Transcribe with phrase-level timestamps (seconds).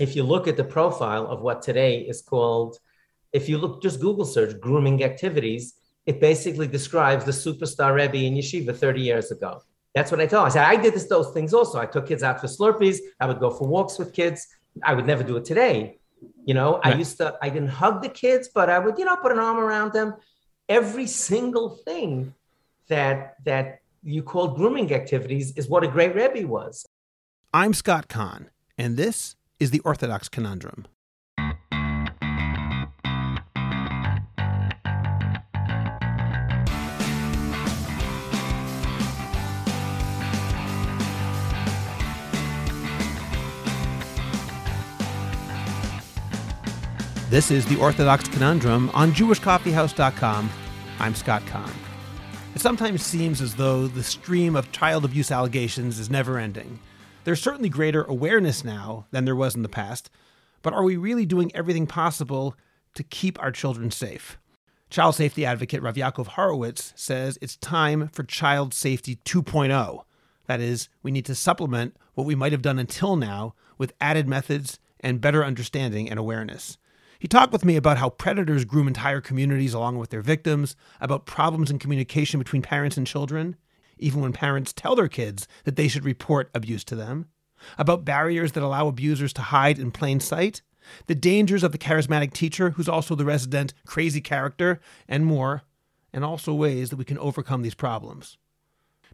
[0.00, 2.78] if you look at the profile of what today is called,
[3.32, 5.74] if you look just Google search grooming activities,
[6.06, 9.62] it basically describes the superstar Rebbe in yeshiva 30 years ago.
[9.94, 10.34] That's what I him.
[10.34, 11.78] I said, I did this, those things also.
[11.78, 12.98] I took kids out for Slurpees.
[13.20, 14.46] I would go for walks with kids.
[14.82, 15.98] I would never do it today.
[16.44, 16.94] You know, right.
[16.94, 19.38] I used to, I didn't hug the kids, but I would, you know, put an
[19.38, 20.14] arm around them.
[20.68, 22.34] Every single thing
[22.88, 26.86] that, that you called grooming activities is what a great Rebbe was.
[27.52, 30.86] I'm Scott Kahn, and this is the Orthodox Conundrum.
[47.30, 50.50] This is the Orthodox Conundrum on JewishCoffeehouse.com.
[50.98, 51.72] I'm Scott Kahn.
[52.54, 56.80] It sometimes seems as though the stream of child abuse allegations is never ending.
[57.24, 60.10] There's certainly greater awareness now than there was in the past,
[60.60, 62.54] but are we really doing everything possible
[62.94, 64.38] to keep our children safe?
[64.90, 70.04] Child safety advocate Rav Yaakov Horowitz says it's time for child safety 2.0.
[70.46, 74.28] That is, we need to supplement what we might have done until now with added
[74.28, 76.76] methods and better understanding and awareness.
[77.18, 81.24] He talked with me about how predators groom entire communities along with their victims, about
[81.24, 83.56] problems in communication between parents and children,
[84.04, 87.26] even when parents tell their kids that they should report abuse to them,
[87.78, 90.60] about barriers that allow abusers to hide in plain sight,
[91.06, 95.62] the dangers of the charismatic teacher who's also the resident crazy character, and more,
[96.12, 98.36] and also ways that we can overcome these problems.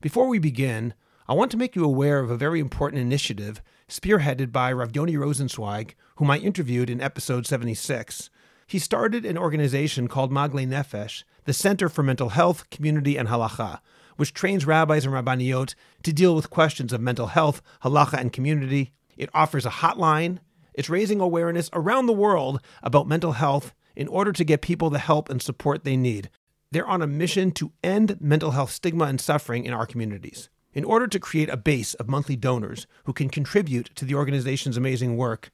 [0.01, 0.95] Before we begin,
[1.29, 5.15] I want to make you aware of a very important initiative spearheaded by Rav Yoni
[5.15, 8.29] Rosenzweig, whom I interviewed in episode 76.
[8.67, 13.81] He started an organization called Magle Nefesh, the Center for Mental Health, Community, and Halacha,
[14.21, 18.93] which trains rabbis and rabbaniot to deal with questions of mental health, halacha, and community.
[19.17, 20.41] It offers a hotline.
[20.75, 24.99] It's raising awareness around the world about mental health in order to get people the
[24.99, 26.29] help and support they need.
[26.71, 30.51] They're on a mission to end mental health stigma and suffering in our communities.
[30.75, 34.77] In order to create a base of monthly donors who can contribute to the organization's
[34.77, 35.51] amazing work,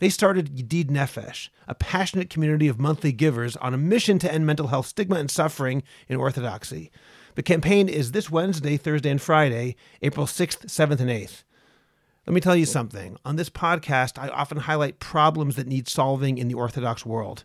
[0.00, 4.44] they started Yedid Nefesh, a passionate community of monthly givers on a mission to end
[4.44, 6.90] mental health stigma and suffering in Orthodoxy.
[7.38, 11.44] The campaign is this Wednesday, Thursday, and Friday, April 6th, 7th, and 8th.
[12.26, 13.16] Let me tell you something.
[13.24, 17.44] On this podcast, I often highlight problems that need solving in the Orthodox world.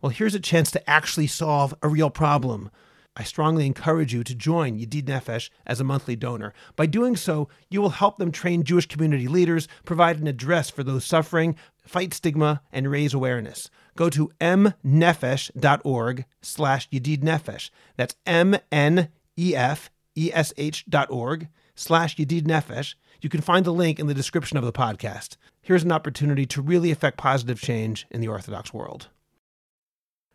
[0.00, 2.70] Well, here's a chance to actually solve a real problem.
[3.18, 6.54] I strongly encourage you to join Yedid Nefesh as a monthly donor.
[6.74, 10.82] By doing so, you will help them train Jewish community leaders, provide an address for
[10.82, 13.68] those suffering, fight stigma, and raise awareness.
[13.94, 17.68] Go to mnefesh.org slash Yedid Nefesh.
[17.96, 19.17] That's M-N-E-F-E-S-H
[20.88, 22.94] dot org slash Yedid Nefesh.
[23.20, 25.36] You can find the link in the description of the podcast.
[25.62, 29.08] Here's an opportunity to really affect positive change in the Orthodox world.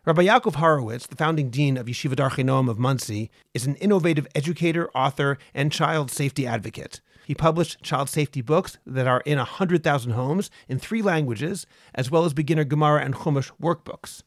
[0.05, 4.89] Rabbi Yaakov Horowitz, the founding dean of Yeshiva Noam of Monsey, is an innovative educator,
[4.91, 6.99] author, and child safety advocate.
[7.25, 11.65] He published child safety books that are in 100,000 homes in three languages,
[11.95, 14.23] as well as beginner Gemara and Chumash workbooks.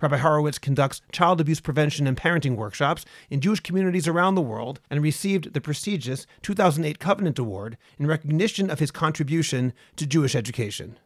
[0.00, 4.80] Rabbi Horowitz conducts child abuse prevention and parenting workshops in Jewish communities around the world
[4.90, 10.98] and received the prestigious 2008 Covenant Award in recognition of his contribution to Jewish education.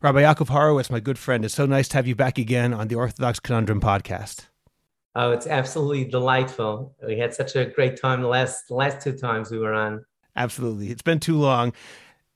[0.00, 2.88] Rabbi Yaakov Horowitz, my good friend, it's so nice to have you back again on
[2.88, 4.46] the Orthodox Conundrum podcast.
[5.16, 6.94] Oh, it's absolutely delightful.
[7.06, 10.04] We had such a great time the last the last two times we were on.
[10.36, 10.90] Absolutely.
[10.90, 11.72] It's been too long.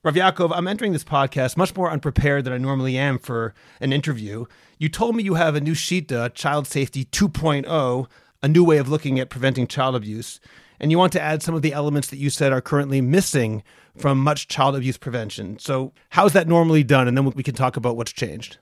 [0.05, 3.93] Rav Yaakov, I'm entering this podcast much more unprepared than I normally am for an
[3.93, 4.45] interview.
[4.78, 8.06] You told me you have a new Shita, Child Safety 2.0,
[8.43, 10.41] a new way of looking at preventing child abuse
[10.81, 13.62] and you want to add some of the elements that you said are currently missing
[13.97, 15.59] from much child abuse prevention.
[15.59, 17.09] So, how's that normally done?
[17.09, 18.59] And then we can talk about what's changed.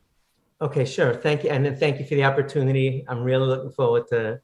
[0.62, 1.15] Okay, sure.
[1.15, 3.04] Thank you, and thank you for the opportunity.
[3.09, 4.41] I'm really looking forward to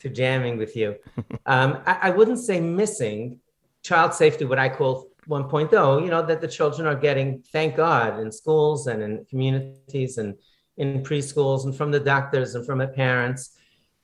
[0.00, 0.96] to jamming with you.
[1.46, 3.40] um, I, I, wouldn't say missing
[3.82, 6.04] child safety, what I call 1.0.
[6.04, 10.34] You know that the children are getting, thank God, in schools and in communities and
[10.76, 13.56] in preschools and from the doctors and from the parents.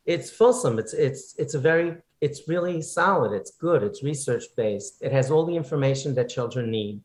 [0.04, 0.78] It's fulsome.
[0.78, 3.32] It's it's it's a very it's really solid.
[3.32, 3.82] It's good.
[3.82, 5.02] It's research based.
[5.02, 7.00] It has all the information that children need.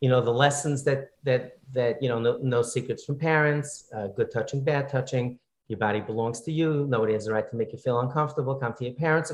[0.00, 4.08] You know, the lessons that that that you know, no, no secrets from parents, uh,
[4.08, 5.38] good touching, bad touching.
[5.68, 6.86] Your body belongs to you.
[6.88, 8.56] Nobody has the right to make you feel uncomfortable.
[8.56, 9.32] Come to your parents.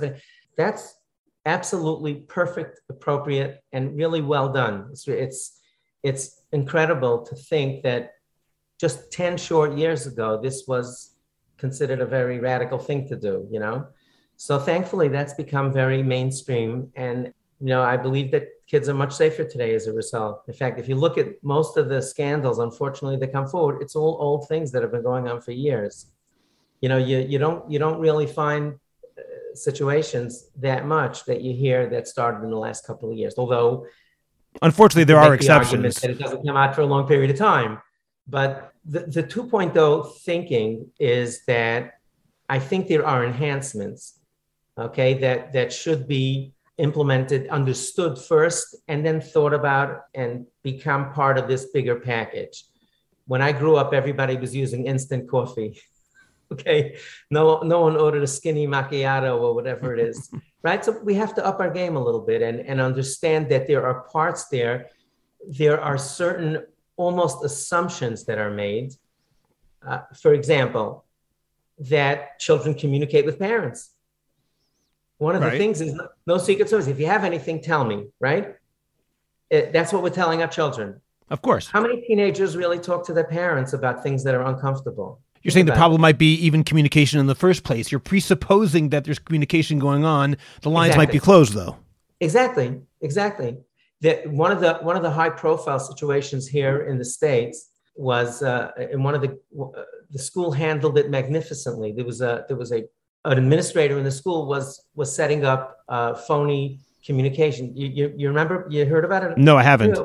[0.56, 0.94] That's
[1.46, 4.88] absolutely perfect, appropriate, and really well done.
[4.92, 5.60] It's it's,
[6.02, 8.12] it's incredible to think that
[8.78, 11.14] just 10 short years ago, this was
[11.56, 13.86] considered a very radical thing to do, you know?
[14.36, 16.92] So thankfully, that's become very mainstream.
[16.94, 20.44] And You know, I believe that kids are much safer today as a result.
[20.46, 23.96] In fact, if you look at most of the scandals, unfortunately, that come forward, it's
[23.96, 26.06] all old things that have been going on for years.
[26.80, 28.64] You know, you you don't you don't really find
[29.18, 29.22] uh,
[29.54, 33.34] situations that much that you hear that started in the last couple of years.
[33.36, 33.86] Although,
[34.62, 36.00] unfortunately, there are exceptions.
[36.00, 37.72] that it doesn't come out for a long period of time.
[38.28, 41.94] But the, the 2.0 thinking is that
[42.48, 44.18] I think there are enhancements,
[44.78, 51.38] okay, that that should be implemented, understood first, and then thought about and become part
[51.38, 52.64] of this bigger package.
[53.26, 55.80] When I grew up, everybody was using instant coffee.
[56.52, 56.96] okay,
[57.30, 60.30] no, no one ordered a skinny macchiato or whatever it is,
[60.62, 60.82] right?
[60.84, 63.84] So we have to up our game a little bit and, and understand that there
[63.84, 64.88] are parts there.
[65.46, 66.64] There are certain
[66.98, 68.92] almost assumptions that are made.
[69.86, 71.06] Uh, for example,
[71.78, 73.92] that children communicate with parents
[75.18, 75.52] one of right.
[75.52, 76.86] the things is no, no secret service.
[76.86, 78.54] If you have anything, tell me, right?
[79.50, 81.00] It, that's what we're telling our children.
[81.30, 81.66] Of course.
[81.66, 85.20] How many teenagers really talk to their parents about things that are uncomfortable?
[85.42, 87.92] You're saying the problem might be even communication in the first place.
[87.92, 90.36] You're presupposing that there's communication going on.
[90.62, 91.06] The lines exactly.
[91.06, 91.76] might be closed, though.
[92.20, 92.80] Exactly.
[93.00, 93.56] Exactly.
[94.00, 98.42] That one of the one of the high profile situations here in the states was
[98.42, 101.92] uh, in one of the uh, the school handled it magnificently.
[101.92, 102.84] There was a there was a
[103.24, 107.76] an administrator in the school was was setting up uh, phony communication.
[107.76, 109.38] You, you, you remember you heard about it?
[109.38, 109.98] No, I haven't.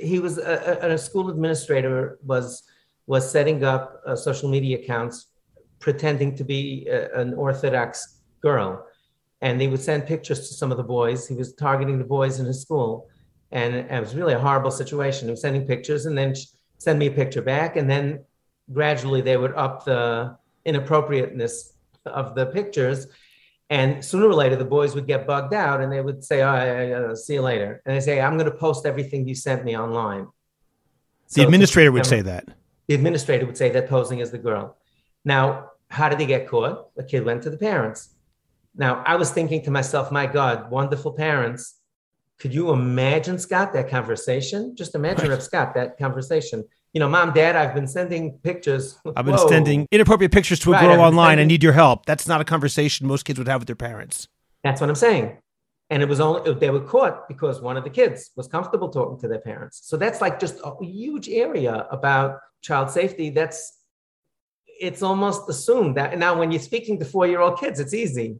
[0.00, 2.62] He was a, a, a school administrator was
[3.06, 5.26] was setting up uh, social media accounts
[5.80, 8.86] pretending to be a, an Orthodox girl,
[9.40, 11.26] and they would send pictures to some of the boys.
[11.26, 13.08] He was targeting the boys in his school,
[13.52, 15.28] and it was really a horrible situation.
[15.28, 16.34] He was sending pictures, and then
[16.78, 18.24] send me a picture back, and then
[18.72, 21.74] gradually they would up the inappropriateness
[22.06, 23.06] of the pictures.
[23.70, 27.14] And sooner or later, the boys would get bugged out and they would say, oh,
[27.14, 27.80] see you later.
[27.86, 30.26] And they say, I'm going to post everything you sent me online.
[31.26, 32.48] So the administrator would say that.
[32.86, 34.76] The administrator would say that posing as the girl.
[35.24, 36.94] Now, how did he get caught?
[36.96, 38.14] The kid went to the parents.
[38.76, 41.80] Now, I was thinking to myself, my God, wonderful parents.
[42.42, 44.76] Could you imagine, Scott, that conversation?
[44.76, 45.42] Just imagine, right.
[45.42, 48.98] Scott, that conversation you know, mom, dad, I've been sending pictures.
[49.16, 49.48] I've been Whoa.
[49.48, 51.32] sending inappropriate pictures to a right, girl online.
[51.32, 51.46] Sending...
[51.46, 52.06] I need your help.
[52.06, 54.28] That's not a conversation most kids would have with their parents.
[54.62, 55.38] That's what I'm saying.
[55.90, 59.18] And it was only they were caught because one of the kids was comfortable talking
[59.20, 59.80] to their parents.
[59.84, 63.30] So that's like just a huge area about child safety.
[63.30, 63.78] That's
[64.66, 68.38] it's almost assumed that now when you're speaking to four-year-old kids, it's easy.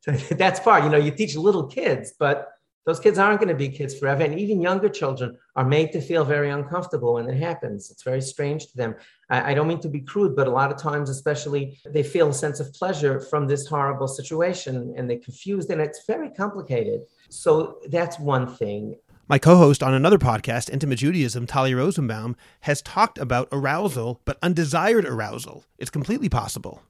[0.00, 2.48] So that's part, you know, you teach little kids, but
[2.86, 4.22] those kids aren't going to be kids forever.
[4.22, 7.90] And even younger children are made to feel very uncomfortable when it happens.
[7.90, 8.94] It's very strange to them.
[9.28, 12.28] I, I, don't mean to be crude, but a lot of times, especially, they feel
[12.28, 17.02] a sense of pleasure from this horrible situation and they're confused and it's very complicated.
[17.28, 18.94] So that's one thing.
[19.28, 24.38] My co host on another podcast, Intimate Judaism, Talli Rosenbaum, has talked about arousal, but
[24.40, 25.64] undesired arousal.
[25.78, 26.80] It's completely possible.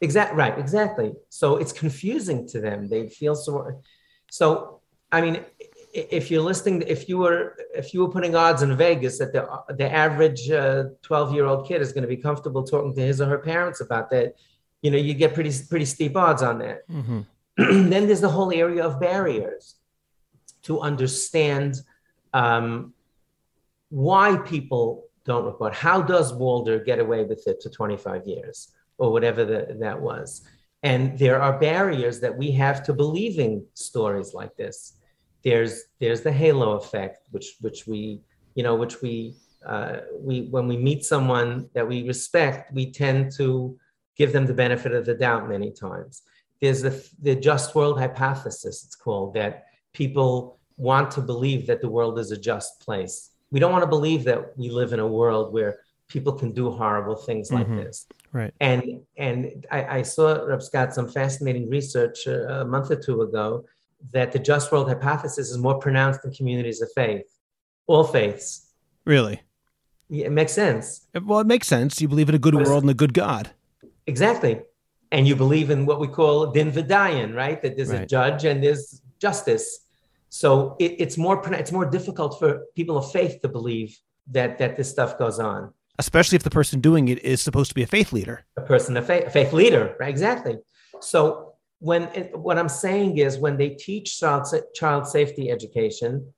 [0.00, 1.12] Exactly right, exactly.
[1.28, 2.88] So it's confusing to them.
[2.88, 3.80] They feel so.
[4.28, 4.73] So
[5.14, 5.44] I mean,
[5.92, 9.42] if you're listening, if you were if you were putting odds in Vegas that the
[9.80, 10.48] the average
[11.08, 13.38] twelve uh, year old kid is going to be comfortable talking to his or her
[13.38, 14.34] parents about that,
[14.82, 16.88] you know, you get pretty pretty steep odds on that.
[16.88, 17.20] Mm-hmm.
[17.90, 19.76] then there's the whole area of barriers
[20.62, 21.80] to understand
[22.32, 22.92] um,
[23.90, 25.74] why people don't report.
[25.74, 30.42] How does Walder get away with it to 25 years or whatever the, that was?
[30.82, 34.94] And there are barriers that we have to believing stories like this
[35.44, 38.20] there's there's the halo effect, which which we
[38.54, 39.36] you know which we
[39.66, 43.78] uh, we when we meet someone that we respect, we tend to
[44.16, 46.22] give them the benefit of the doubt many times.
[46.60, 48.84] There's the the just world hypothesis.
[48.84, 53.30] It's called that people want to believe that the world is a just place.
[53.50, 56.70] We don't want to believe that we live in a world where people can do
[56.70, 57.84] horrible things like mm-hmm.
[57.84, 58.06] this.
[58.32, 58.52] Right.
[58.60, 63.22] And and I, I saw Reb Scott some fascinating research a, a month or two
[63.22, 63.64] ago
[64.12, 67.24] that the just world hypothesis is more pronounced in communities of faith,
[67.86, 68.70] all faiths.
[69.04, 69.42] Really?
[70.08, 71.06] Yeah, it makes sense.
[71.14, 72.00] Well, it makes sense.
[72.00, 73.50] You believe in a good world and a good God.
[74.06, 74.60] Exactly.
[75.10, 77.60] And you believe in what we call din v'dayan, right?
[77.62, 78.02] That there's right.
[78.02, 79.80] a judge and there's justice.
[80.28, 83.96] So it, it's more it's more difficult for people of faith to believe
[84.32, 85.72] that that this stuff goes on.
[85.98, 88.44] Especially if the person doing it is supposed to be a faith leader.
[88.56, 90.08] A person, a faith, a faith leader, right?
[90.08, 90.58] Exactly.
[91.00, 91.43] So
[91.84, 96.32] when it, what I'm saying is when they teach child, child safety education,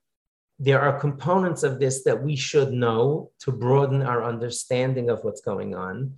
[0.58, 5.40] there are components of this that we should know to broaden our understanding of what's
[5.40, 6.14] going on.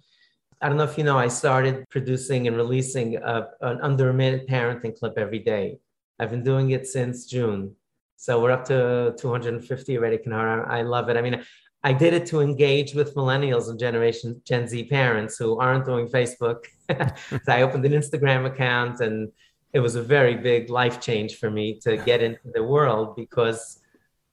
[0.62, 4.14] I don't know if you know, I started producing and releasing a, an under a
[4.14, 5.78] minute parenting clip every day.
[6.18, 7.76] I've been doing it since June.
[8.16, 10.66] So we're up to 250 already, Kanara.
[10.66, 11.18] I love it.
[11.18, 11.44] I mean,
[11.88, 16.06] I did it to engage with millennials and generation Gen Z parents who aren't doing
[16.06, 16.66] Facebook.
[16.90, 19.32] so I opened an Instagram account and
[19.72, 23.80] it was a very big life change for me to get into the world because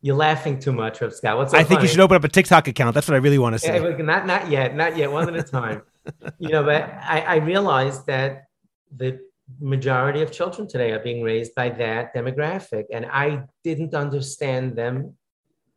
[0.02, 1.38] you're laughing too much, Rob Scott.
[1.38, 1.84] What's so I think funny?
[1.84, 2.94] you should open up a TikTok account.
[2.94, 3.82] That's what I really want to say.
[3.82, 5.10] Yeah, not not yet, not yet.
[5.10, 5.82] One at a time.
[6.40, 8.48] you know, but I, I realized that
[8.94, 9.22] the
[9.62, 15.16] majority of children today are being raised by that demographic, and I didn't understand them,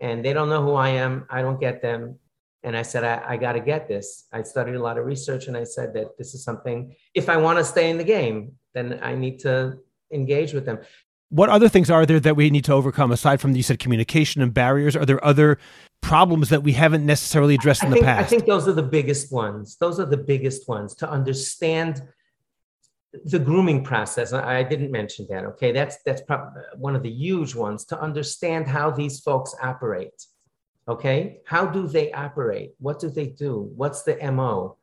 [0.01, 1.27] and they don't know who I am.
[1.31, 2.19] I don't get them,
[2.63, 4.27] and I said I, I got to get this.
[4.33, 6.95] I studied a lot of research, and I said that this is something.
[7.15, 9.79] If I want to stay in the game, then I need to
[10.13, 10.79] engage with them
[11.31, 14.43] what other things are there that we need to overcome aside from you said communication
[14.43, 15.59] and barriers are there other
[16.01, 18.83] problems that we haven't necessarily addressed in think, the past i think those are the
[18.83, 22.03] biggest ones those are the biggest ones to understand
[23.25, 27.55] the grooming process i didn't mention that okay that's that's uh, one of the huge
[27.55, 30.27] ones to understand how these folks operate
[30.87, 34.77] okay how do they operate what do they do what's the mo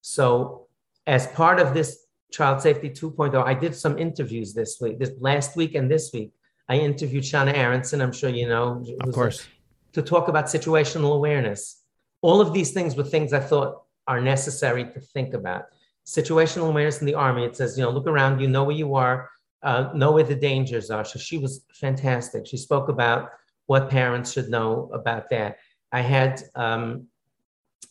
[0.00, 0.66] so
[1.06, 3.42] as part of this Child Safety 2.0.
[3.42, 6.32] I did some interviews this week, this last week and this week.
[6.68, 8.84] I interviewed Shana Aaronson, I'm sure you know.
[9.00, 9.40] Of course.
[9.40, 11.82] A, to talk about situational awareness.
[12.20, 15.66] All of these things were things I thought are necessary to think about.
[16.08, 18.94] Situational awareness in the Army, it says, you know, look around you, know where you
[18.94, 19.28] are,
[19.62, 21.04] uh, know where the dangers are.
[21.04, 22.46] So she was fantastic.
[22.46, 23.28] She spoke about
[23.66, 25.58] what parents should know about that.
[25.92, 27.08] I had, um,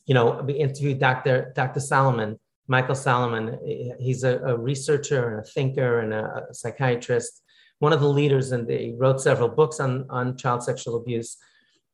[0.07, 1.53] you know, we interviewed Dr.
[1.55, 1.79] Dr.
[1.79, 3.59] Salamon, Michael Salamon.
[3.99, 7.43] He's a, a researcher and a thinker and a, a, psychiatrist,
[7.77, 11.37] one of the leaders, and he wrote several books on, on child sexual abuse.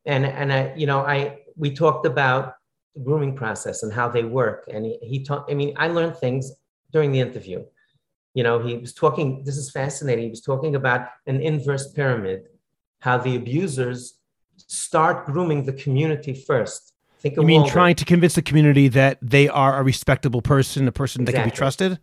[0.06, 2.54] And, and I, you know, I, we talked about
[3.02, 4.68] grooming process and how they work.
[4.72, 6.52] And he, he taught, I mean, I learned things
[6.92, 7.64] during the interview.
[8.34, 10.24] You know, he was talking, this is fascinating.
[10.24, 12.48] He was talking about an inverse pyramid,
[13.00, 14.18] how the abusers
[14.56, 17.72] start grooming the community first Think of what you mean Walder.
[17.72, 21.38] trying to convince the community that they are a respectable person, a person exactly.
[21.38, 21.98] that can be trusted?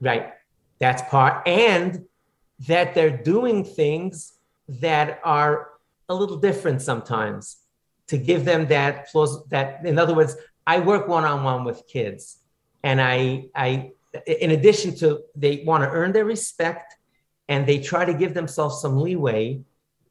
[0.00, 0.32] Right.
[0.78, 1.46] That's part.
[1.48, 2.04] And
[2.68, 4.34] that they're doing things
[4.68, 5.70] that are
[6.08, 7.56] a little different sometimes
[8.10, 9.08] to give them that
[9.48, 10.36] that in other words
[10.66, 12.38] i work one-on-one with kids.
[12.82, 13.92] And i i
[14.26, 16.96] in addition to they want to earn their respect
[17.48, 19.60] and they try to give themselves some leeway.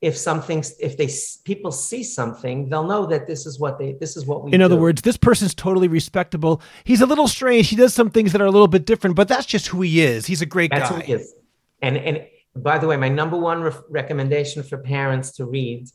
[0.02, 1.10] If something if they
[1.44, 4.56] people see something they'll know that this is what they this is what we do.
[4.56, 4.66] in do.
[4.66, 6.62] other words this person's totally respectable.
[6.86, 7.68] He's a little strange.
[7.68, 10.00] He does some things that are a little bit different but that's just who he
[10.00, 10.26] is.
[10.26, 10.96] He's a great that's guy.
[10.96, 11.34] who he is.
[11.82, 12.26] And and
[12.56, 15.90] by the way my number one re- recommendation for parents to read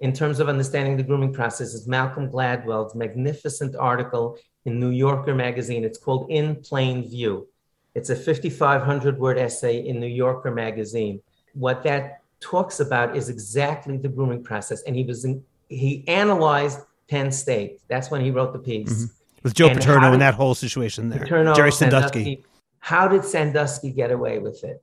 [0.00, 5.34] in terms of understanding the grooming process is malcolm gladwell's magnificent article in new yorker
[5.34, 7.46] magazine it's called in plain view
[7.94, 11.20] it's a 5500 word essay in new yorker magazine
[11.54, 14.82] what that talks about is exactly the grooming process.
[14.82, 17.80] And he was in, he analyzed Penn State.
[17.88, 18.92] That's when he wrote the piece.
[18.92, 19.12] Mm-hmm.
[19.42, 21.20] With Joe and Paterno and that whole situation there.
[21.20, 22.24] Paterno, Jerry Sandusky.
[22.24, 22.44] Sandusky.
[22.80, 24.82] How did Sandusky get away with it?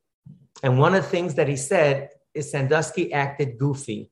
[0.61, 4.09] And one of the things that he said is Sandusky acted goofy.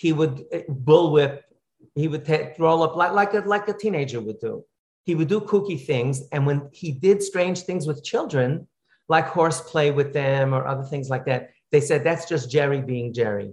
[0.00, 1.42] He would uh, bullwhip,
[1.94, 4.64] he would t- roll up like, like, a, like a teenager would do.
[5.04, 6.22] He would do kooky things.
[6.32, 8.66] And when he did strange things with children,
[9.10, 13.12] like horseplay with them or other things like that, they said that's just Jerry being
[13.12, 13.52] Jerry.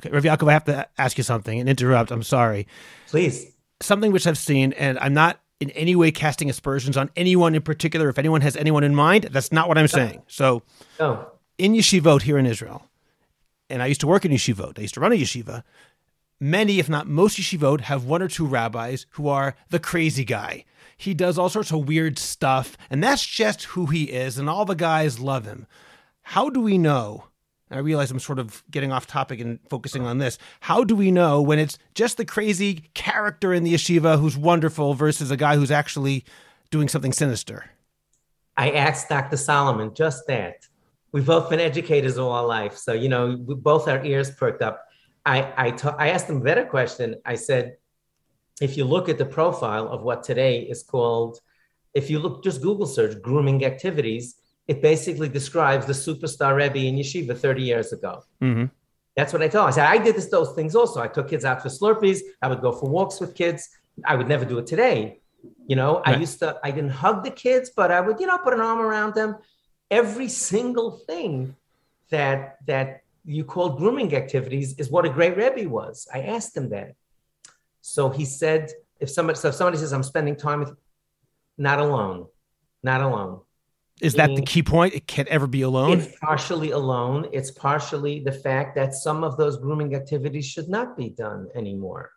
[0.00, 2.10] Okay, Rav Yaakov, I have to ask you something and interrupt.
[2.10, 2.66] I'm sorry.
[3.08, 3.52] Please.
[3.82, 7.60] Something which I've seen, and I'm not in any way casting aspersions on anyone in
[7.60, 8.08] particular.
[8.08, 10.22] If anyone has anyone in mind, that's not what I'm saying.
[10.26, 10.62] So,
[10.98, 11.26] no.
[11.58, 12.88] in yeshivot here in Israel,
[13.72, 15.62] and I used to work in yeshivot, I used to run a yeshiva.
[16.38, 20.64] Many, if not most yeshivot, have one or two rabbis who are the crazy guy.
[20.96, 24.64] He does all sorts of weird stuff, and that's just who he is, and all
[24.64, 25.66] the guys love him.
[26.22, 27.24] How do we know
[27.72, 30.38] I realize I'm sort of getting off topic and focusing on this.
[30.60, 34.94] How do we know when it's just the crazy character in the yeshiva who's wonderful
[34.94, 36.24] versus a guy who's actually
[36.70, 37.70] doing something sinister?
[38.56, 39.36] I asked Dr.
[39.36, 40.66] Salamon just that.
[41.12, 42.76] We've both been educators all our life.
[42.76, 44.84] So, you know, we, both our ears perked up.
[45.24, 47.16] I, I, ta- I asked him a better question.
[47.24, 47.76] I said,
[48.60, 51.38] if you look at the profile of what today is called,
[51.94, 54.36] if you look, just Google search grooming activities,
[54.68, 58.22] it basically describes the superstar Rebbe in yeshiva 30 years ago.
[58.40, 58.66] Mm-hmm.
[59.16, 59.62] That's what I tell.
[59.62, 59.68] Them.
[59.68, 61.02] I said I did this, those things also.
[61.02, 62.20] I took kids out for Slurpees.
[62.40, 63.68] I would go for walks with kids.
[64.06, 65.20] I would never do it today.
[65.66, 66.16] You know, right.
[66.16, 66.58] I used to.
[66.62, 69.36] I didn't hug the kids, but I would, you know, put an arm around them.
[69.92, 71.54] Every single thing
[72.10, 76.08] that that you call grooming activities is what a great Rebbe was.
[76.12, 76.94] I asked him that.
[77.80, 78.70] So he said,
[79.00, 80.72] if somebody, so if somebody says I'm spending time with,
[81.58, 82.26] not alone,
[82.82, 83.40] not alone
[84.00, 84.94] Is that the key point?
[84.94, 85.98] It can't ever be alone.
[85.98, 87.28] It's partially alone.
[87.32, 92.10] It's partially the fact that some of those grooming activities should not be done anymore.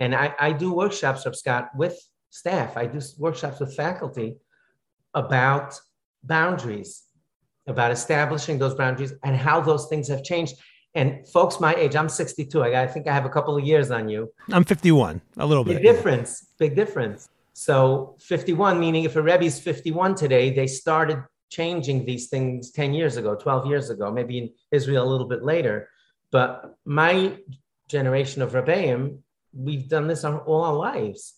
[0.00, 1.96] And I, I do workshops, Scott, with
[2.30, 2.76] staff.
[2.76, 4.36] I do workshops with faculty
[5.14, 5.78] about
[6.26, 7.04] boundaries,
[7.66, 10.54] about establishing those boundaries and how those things have changed.
[10.94, 12.62] And folks my age, I'm 62.
[12.62, 14.32] I, I think I have a couple of years on you.
[14.50, 15.82] I'm 51, a little big bit.
[15.82, 17.28] Big difference, big difference.
[17.52, 23.16] So 51, meaning if a Rebbe's 51 today, they started changing these things 10 years
[23.16, 25.88] ago, 12 years ago, maybe in Israel a little bit later.
[26.30, 27.36] But my
[27.88, 29.18] generation of Rebbeim,
[29.52, 31.34] we've done this all our lives.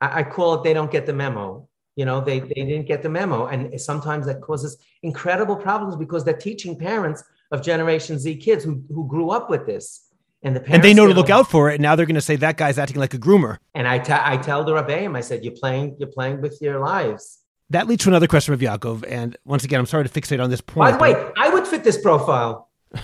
[0.00, 1.68] I, I call it they don't get the memo.
[2.00, 3.48] You know, they, they didn't get the memo.
[3.48, 8.82] And sometimes that causes incredible problems because they're teaching parents of Generation Z kids who,
[8.88, 10.06] who grew up with this.
[10.42, 11.74] And the parents and they know to look out for it.
[11.74, 13.58] And now they're going to say that guy's acting like a groomer.
[13.74, 16.80] And I, t- I tell the Rebbeim, I said, you're playing, you're playing with your
[16.80, 17.40] lives.
[17.68, 19.04] That leads to another question of Yaakov.
[19.06, 20.98] And once again, I'm sorry to fixate on this point.
[20.98, 22.70] By the way, I would fit this profile.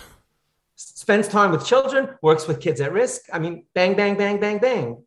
[0.76, 3.24] Spends time with children, works with kids at risk.
[3.30, 5.04] I mean, bang, bang, bang, bang, bang.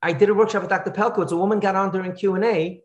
[0.00, 0.92] I did a workshop with Dr.
[0.92, 1.30] Pelcovitz.
[1.30, 2.82] A woman got on during Q and A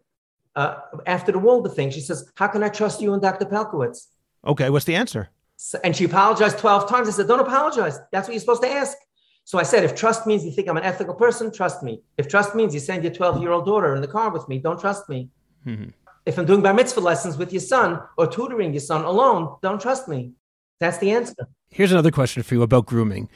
[0.58, 1.92] uh, after the Walder thing.
[1.92, 3.46] She says, "How can I trust you and Dr.
[3.46, 4.08] Pelcovitz?"
[4.46, 5.30] Okay, what's the answer?
[5.56, 7.08] So, and she apologized twelve times.
[7.08, 8.00] I said, "Don't apologize.
[8.12, 8.98] That's what you're supposed to ask."
[9.46, 12.02] So I said, "If trust means you think I'm an ethical person, trust me.
[12.18, 14.58] If trust means you send your 12 year old daughter in the car with me,
[14.60, 15.30] don't trust me.
[15.66, 15.92] Mm-hmm.
[16.26, 19.82] If I'm doing bar mitzvah lessons with your son or tutoring your son alone, don't
[19.82, 20.34] trust me."
[20.80, 21.48] That's the answer.
[21.70, 23.30] Here's another question for you about grooming.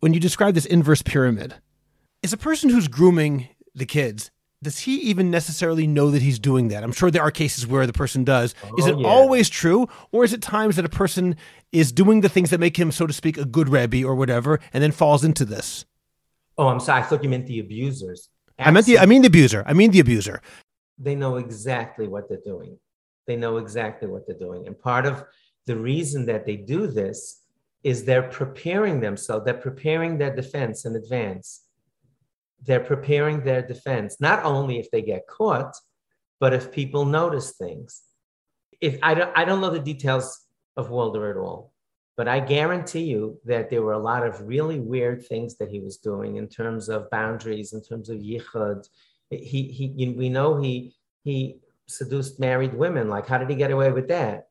[0.00, 1.54] When you describe this inverse pyramid,
[2.22, 4.30] is a person who's grooming the kids
[4.66, 6.82] does he even necessarily know that he's doing that?
[6.82, 8.52] I'm sure there are cases where the person does.
[8.64, 9.06] Oh, is it yeah.
[9.06, 11.36] always true, or is it times that a person
[11.70, 14.58] is doing the things that make him, so to speak, a good rebbe or whatever,
[14.72, 15.84] and then falls into this?
[16.58, 17.00] Oh, I'm sorry.
[17.00, 18.28] I thought you meant the abusers.
[18.58, 18.68] Absolutely.
[18.68, 18.98] I meant the.
[18.98, 19.62] I mean the abuser.
[19.68, 20.42] I mean the abuser.
[20.98, 22.76] They know exactly what they're doing.
[23.28, 25.24] They know exactly what they're doing, and part of
[25.66, 27.42] the reason that they do this
[27.84, 29.44] is they're preparing themselves.
[29.44, 31.65] They're preparing their defense in advance
[32.62, 35.74] they're preparing their defense, not only if they get caught,
[36.40, 38.02] but if people notice things.
[38.80, 41.72] If I don't, I don't know the details of Walder at all,
[42.16, 45.80] but I guarantee you that there were a lot of really weird things that he
[45.80, 48.88] was doing in terms of boundaries, in terms of yichud.
[49.30, 53.08] He, he, we know he, he seduced married women.
[53.08, 54.48] Like, how did he get away with that?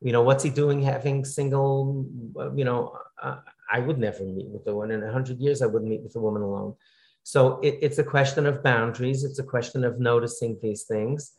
[0.00, 2.06] You know, what's he doing having single,
[2.54, 3.36] you know, uh,
[3.70, 5.62] I would never meet with a woman in a hundred years.
[5.62, 6.74] I wouldn't meet with a woman alone.
[7.22, 9.24] So it, it's a question of boundaries.
[9.24, 11.32] It's a question of noticing these things.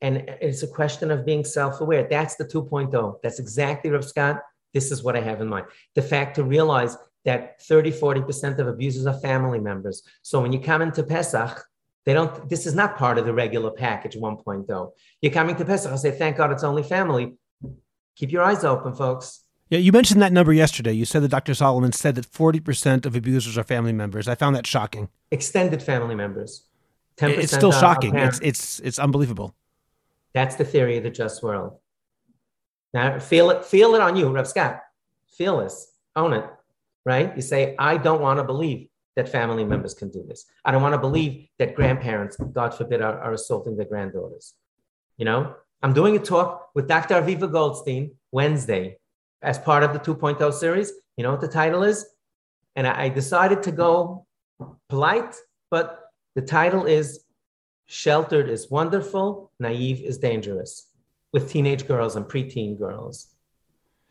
[0.00, 2.06] And it's a question of being self aware.
[2.08, 3.16] That's the 2.0.
[3.22, 4.40] That's exactly, Rav Scott.
[4.72, 5.66] This is what I have in mind.
[5.94, 10.02] The fact to realize that 30, 40% of abusers are family members.
[10.22, 11.64] So when you come into Pesach,
[12.06, 14.90] they don't, this is not part of the regular package 1.0.
[15.20, 17.34] You're coming to Pesach, I say, thank God it's only family.
[18.16, 19.44] Keep your eyes open, folks.
[19.70, 20.92] Yeah, you mentioned that number yesterday.
[20.92, 21.52] You said that Dr.
[21.52, 24.26] Salamon said that 40% of abusers are family members.
[24.26, 25.08] I found that shocking.
[25.30, 26.64] Extended family members.
[27.18, 28.14] 10% it's still shocking.
[28.14, 29.54] It's, it's, it's unbelievable.
[30.32, 31.78] That's the theory of the just world.
[32.94, 34.80] Now, feel it, feel it on you, Rev Scott.
[35.36, 36.44] Feel this, own it,
[37.04, 37.34] right?
[37.36, 40.46] You say, I don't want to believe that family members can do this.
[40.64, 44.54] I don't want to believe that grandparents, God forbid, are, are assaulting their granddaughters.
[45.16, 47.20] You know, I'm doing a talk with Dr.
[47.20, 48.97] Aviva Goldstein Wednesday
[49.42, 50.92] as part of the 2.0 series.
[51.16, 52.06] You know what the title is?
[52.76, 54.26] And I decided to go
[54.88, 55.34] polite,
[55.70, 57.24] but the title is
[57.86, 60.88] Sheltered is Wonderful, Naive is Dangerous
[61.32, 63.28] with teenage girls and preteen girls.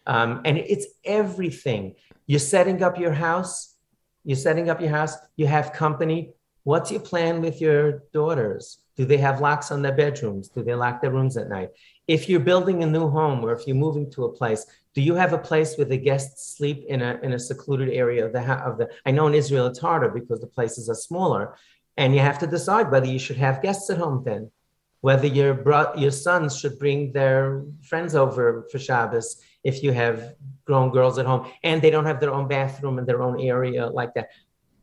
[0.05, 1.95] Um, and it's everything.
[2.25, 3.75] You're setting up your house,
[4.23, 6.33] you're setting up your house, you have company.
[6.63, 8.79] What's your plan with your daughters?
[8.95, 10.49] Do they have locks on their bedrooms?
[10.49, 11.69] Do they lock their rooms at night?
[12.07, 14.65] If you're building a new home or if you're moving to a place,
[14.97, 18.25] do you have a place where the guests sleep in a, in a secluded area
[18.25, 21.55] of the, of the, I know in Israel it's harder because the places are smaller
[21.97, 24.49] and you have to decide whether you should have guests at home then,
[25.01, 25.53] whether your,
[25.95, 30.33] your sons should bring their friends over for Shabbos if you have
[30.65, 33.85] grown girls at home and they don't have their own bathroom and their own area
[33.85, 34.29] like that.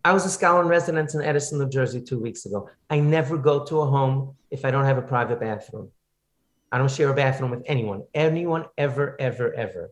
[0.05, 2.71] I was a scholar in residence in Edison, New Jersey two weeks ago.
[2.89, 5.91] I never go to a home if I don't have a private bathroom.
[6.71, 9.91] I don't share a bathroom with anyone, anyone ever, ever, ever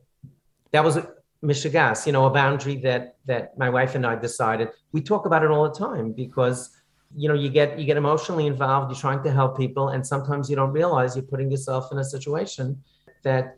[0.72, 1.08] that was a
[1.44, 4.68] mishigas, you know, a boundary that that my wife and I decided.
[4.92, 6.70] We talk about it all the time because
[7.14, 8.90] you know you get you get emotionally involved.
[8.90, 12.04] You're trying to help people, and sometimes you don't realize you're putting yourself in a
[12.04, 12.82] situation
[13.22, 13.56] that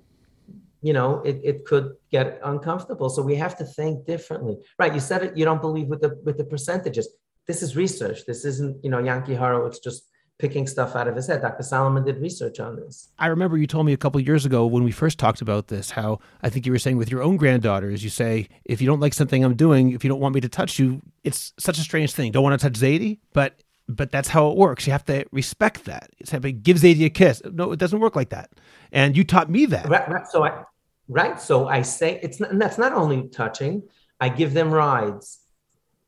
[0.83, 3.09] you know it, it could get uncomfortable.
[3.09, 4.93] So we have to think differently, right?
[4.93, 5.37] You said it.
[5.37, 7.09] You don't believe with the with the percentages.
[7.47, 8.27] This is research.
[8.27, 11.43] This isn't you know Yankee Horowitz just picking stuff out of his head.
[11.43, 11.63] Dr.
[11.63, 13.09] Salamon did research on this.
[13.19, 15.91] I remember you told me a couple years ago when we first talked about this
[15.91, 19.01] how I think you were saying with your own granddaughters, you say, if you don't
[19.01, 21.83] like something I'm doing, if you don't want me to touch you, it's such a
[21.83, 22.33] strange thing.
[22.33, 23.55] Don't want to touch Zadie, but
[23.87, 24.87] but that's how it works.
[24.87, 26.11] You have to respect that.
[26.19, 27.43] It's have give Zadie a kiss.
[27.45, 28.51] No, it doesn't work like that.
[28.93, 29.89] And you taught me that.
[29.89, 30.27] Right, right.
[30.27, 30.65] So I
[31.09, 31.41] right.
[31.41, 33.83] So I say it's not, that's not only touching.
[34.21, 35.41] I give them rides.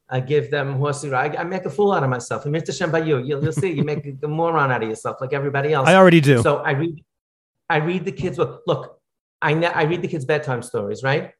[0.09, 1.35] I give them horsey ride.
[1.37, 2.45] I, make a fool out of myself.
[2.47, 2.71] And Mr.
[2.71, 5.89] Shambayu, you'll, you'll see, you make a, moron out of yourself like everybody else.
[5.89, 6.43] I already do.
[6.43, 7.05] So I read,
[7.69, 8.37] I read the kids.
[8.37, 8.63] book.
[8.67, 9.01] look,
[9.43, 11.33] I, I read the kids' bedtime stories, right?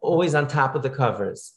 [0.00, 1.54] Always on top of the covers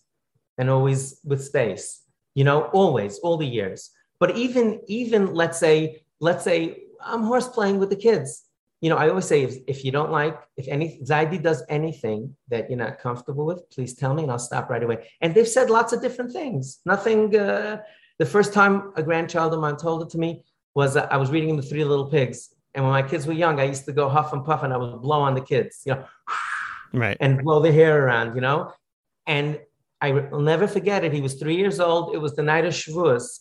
[0.57, 2.01] and always with space,
[2.33, 3.91] you know, always, all the years.
[4.19, 8.48] But even, even let's say, let's say I'm horse playing with the kids
[8.81, 12.35] you know, I always say if, if you don't like, if any Zaidi does anything
[12.47, 15.09] that you're not comfortable with, please tell me and I'll stop right away.
[15.21, 16.79] And they've said lots of different things.
[16.85, 17.35] Nothing.
[17.35, 17.81] Uh,
[18.19, 20.43] the first time a grandchild of mine told it to me
[20.75, 23.59] was uh, I was reading the Three Little Pigs, and when my kids were young,
[23.59, 25.95] I used to go huff and puff and I would blow on the kids, you
[25.95, 26.05] know,
[26.93, 28.71] right, and blow the hair around, you know.
[29.27, 29.59] And
[29.99, 31.11] I will never forget it.
[31.11, 32.15] He was three years old.
[32.15, 33.39] It was the night of Shavuos,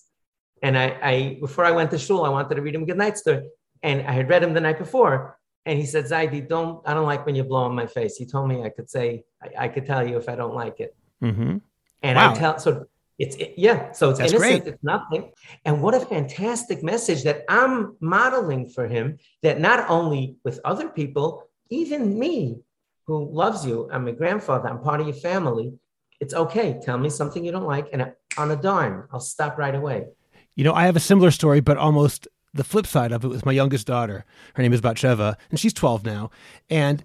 [0.63, 2.99] and I, I before I went to shul, I wanted to read him a good
[2.99, 3.43] night story.
[3.83, 5.39] And I had read him the night before.
[5.67, 8.17] And he said, Zaidi, don't, I don't like when you blow on my face.
[8.17, 10.81] He told me I could say, I, I could tell you if I don't like
[10.81, 10.97] it.
[11.23, 11.59] Mm-hmm.
[12.03, 12.31] And wow.
[12.31, 12.87] I tell, so
[13.19, 14.75] it's, it, yeah, so it's That's innocent, great.
[14.75, 15.33] it's nothing.
[15.65, 20.89] And what a fantastic message that I'm modeling for him that not only with other
[20.89, 22.61] people, even me
[23.07, 25.73] who loves you, I'm a grandfather, I'm part of your family.
[26.21, 26.81] It's okay.
[26.83, 30.07] Tell me something you don't like, and on a dime, I'll stop right away.
[30.55, 32.27] You know, I have a similar story, but almost
[32.59, 34.27] the flip side of it was my youngest daughter.
[34.55, 36.31] Her name is Batsheva, and she's 12 now.
[36.69, 37.03] And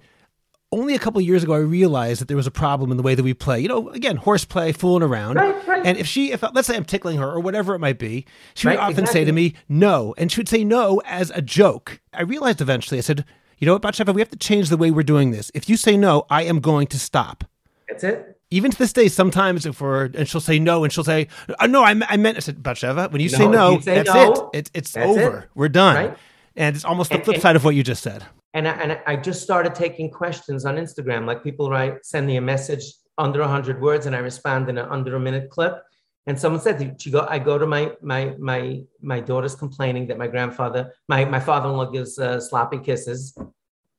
[0.74, 3.16] only a couple years ago, I realized that there was a problem in the way
[3.16, 3.60] that we play.
[3.60, 5.36] You know, again, horseplay, fooling around.
[5.36, 5.86] Right, right.
[5.86, 8.68] And if she, if let's say I'm tickling her or whatever it might be, she
[8.68, 9.22] would often exactly.
[9.22, 12.02] say to me, "No," and she would say "no" as a joke.
[12.14, 12.98] I realized eventually.
[12.98, 13.24] I said,
[13.60, 15.52] "You know what, Batsheva, we have to change the way we're doing this.
[15.54, 17.44] If you say no, I am going to stop."
[17.88, 18.33] That's it.
[18.54, 21.28] Even to this day, sometimes if we're and she'll say no, and she'll say,
[21.60, 23.96] uh, "No, I, I meant." I said, "Batsheva, when you say No, no, you say
[23.96, 24.40] that's no, it.
[24.60, 25.40] It's it's that's over.
[25.40, 25.50] it.
[25.56, 26.18] We're done." Right.
[26.56, 28.24] And it's almost the And- flip and- side of what you just said.
[28.54, 31.26] And I, and I just started taking questions on Instagram.
[31.26, 32.84] Like people write, send me a message
[33.18, 35.82] under 100 words, and I respond in an under a minute clip.
[36.28, 40.06] And someone said, "Did you go?" I go to my my my my daughter's complaining
[40.10, 43.36] that my grandfather, my my father-in-law gives uh, sloppy kisses,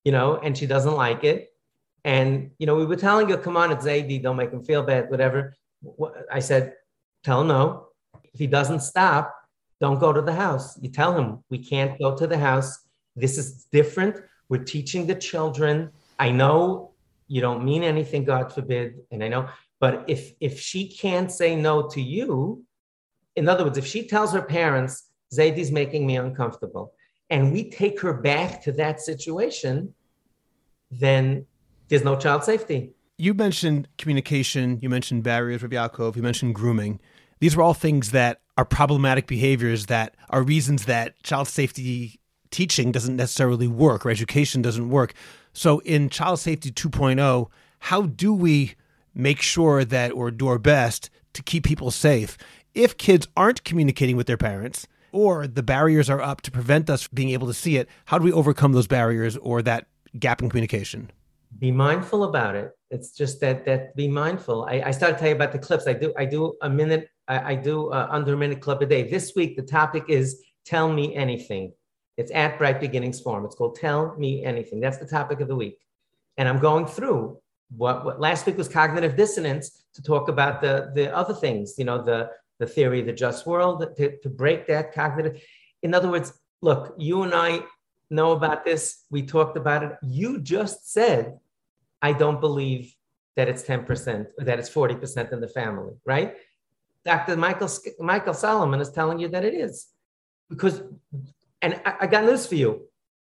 [0.05, 1.51] you know, and she doesn't like it.
[2.05, 4.23] And you know, we were telling her, "Come on, it's AD.
[4.23, 5.55] Don't make him feel bad, whatever."
[6.31, 6.75] I said,
[7.23, 7.89] "Tell him no.
[8.33, 9.35] If he doesn't stop,
[9.81, 10.79] don't go to the house.
[10.83, 12.79] You tell him we can't go to the house.
[13.17, 14.17] This is different.
[14.49, 15.91] We're teaching the children.
[16.19, 16.93] I know
[17.27, 19.49] you don't mean anything, God forbid, and I know,
[19.81, 22.65] but if if she can't say no to you,
[23.37, 26.93] in other words, if she tells her parents, Zaydi's making me uncomfortable,
[27.31, 29.95] and we take her back to that situation,
[30.91, 31.47] then
[31.89, 32.95] there's no child safety.
[33.17, 37.01] You mentioned communication, you mentioned barriers, Rabbi Yaakov, you mentioned grooming.
[37.41, 42.21] These are all things that are problematic behaviors that are reasons that child safety
[42.51, 45.13] teaching doesn't necessarily work or education doesn't work.
[45.53, 47.49] So in child safety 2.0,
[47.81, 48.75] how do we
[49.15, 52.39] make sure that or do our best to keep people safe
[52.75, 57.09] if kids aren't communicating with their parents or the barriers are up to prevent us
[57.09, 57.89] being able to see it?
[58.07, 59.87] How do we overcome those barriers or that
[60.19, 61.11] gap in communication?
[61.59, 62.73] Be mindful about it.
[62.91, 64.65] It's just that that be mindful.
[64.65, 65.87] I, I started telling you about the clips.
[65.87, 67.09] I do I do a minute.
[67.29, 69.09] I, I do uh, under a minute clip a day.
[69.09, 71.73] This week the topic is tell me anything.
[72.17, 73.45] It's at Bright Beginnings Forum.
[73.45, 74.79] It's called Tell Me Anything.
[74.81, 75.79] That's the topic of the week,
[76.37, 77.39] and I'm going through
[77.77, 81.75] what, what last week was cognitive dissonance to talk about the the other things.
[81.79, 85.43] You know the the theory of the just world to, to break that cognitive.
[85.83, 87.61] In other words, look, you and I
[88.11, 89.05] know about this.
[89.11, 89.93] We talked about it.
[90.03, 91.39] You just said
[92.05, 92.95] I don't believe
[93.35, 96.35] that it's 10% or that it's 40% in the family, right?
[97.03, 97.35] Dr.
[97.35, 99.87] Michael, Michael Salamon is telling you that it is.
[100.51, 100.83] Because,
[101.63, 102.83] and I, I got news for you.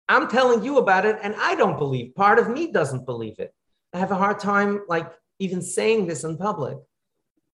[0.09, 3.53] I'm telling you about it and I don't believe, part of me doesn't believe it.
[3.93, 5.11] I have a hard time like
[5.41, 6.79] even saying this in public,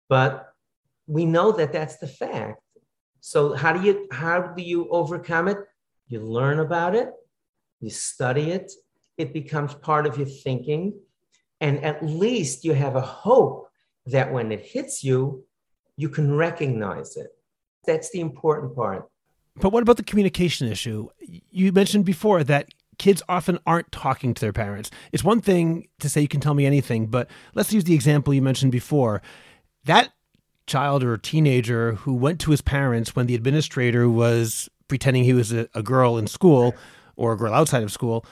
[0.09, 0.53] but
[1.07, 2.61] we know that that's the fact.
[3.21, 5.59] So how do you, how do you overcome it?
[6.09, 7.11] You learn about it,
[7.79, 8.73] you study it,
[9.17, 10.95] it becomes part of your thinking
[11.63, 13.71] and at least you have a hope
[14.07, 15.45] that when it hits you,
[15.97, 17.29] you can recognize it.
[17.87, 19.09] That's the important part.
[19.57, 21.09] But what about the communication issue?
[21.21, 22.67] You mentioned before that
[22.99, 24.91] kids often aren't talking to their parents.
[25.13, 28.35] It's one thing to say you can tell me anything, but let's use the example
[28.35, 29.23] you mentioned before.
[29.85, 30.13] That
[30.67, 35.53] child or teenager who went to his parents when the administrator was pretending he was
[35.53, 36.75] a, a girl in school
[37.15, 38.27] or a girl outside of school.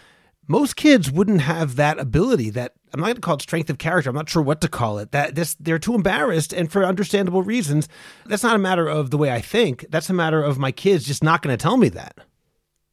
[0.50, 2.50] Most kids wouldn't have that ability.
[2.50, 4.10] That I'm not going to call it strength of character.
[4.10, 5.12] I'm not sure what to call it.
[5.12, 7.86] That this they're too embarrassed, and for understandable reasons.
[8.26, 9.86] That's not a matter of the way I think.
[9.90, 12.18] That's a matter of my kids just not going to tell me that.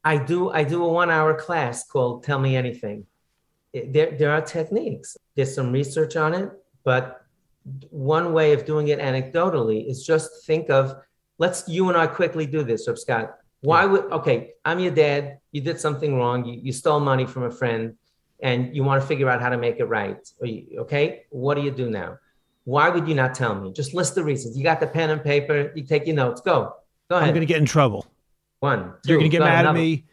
[0.04, 0.50] I do.
[0.50, 3.06] I do a one-hour class called "Tell Me Anything."
[3.74, 5.16] There, there are techniques.
[5.34, 6.52] There's some research on it,
[6.84, 7.26] but
[7.90, 10.94] one way of doing it anecdotally is just think of
[11.38, 13.37] let's you and I quickly do this, Reb Scott.
[13.60, 17.44] Why would okay, I'm your dad, you did something wrong, you, you stole money from
[17.44, 17.96] a friend,
[18.40, 20.16] and you want to figure out how to make it right.
[20.42, 22.18] You, okay, what do you do now?
[22.64, 23.72] Why would you not tell me?
[23.72, 24.56] Just list the reasons.
[24.56, 26.40] You got the pen and paper, you take your notes.
[26.40, 26.74] Go.
[27.10, 27.28] Go ahead.
[27.28, 28.06] I'm gonna get in trouble.
[28.60, 28.94] One.
[29.04, 30.04] you You're gonna get mad at me,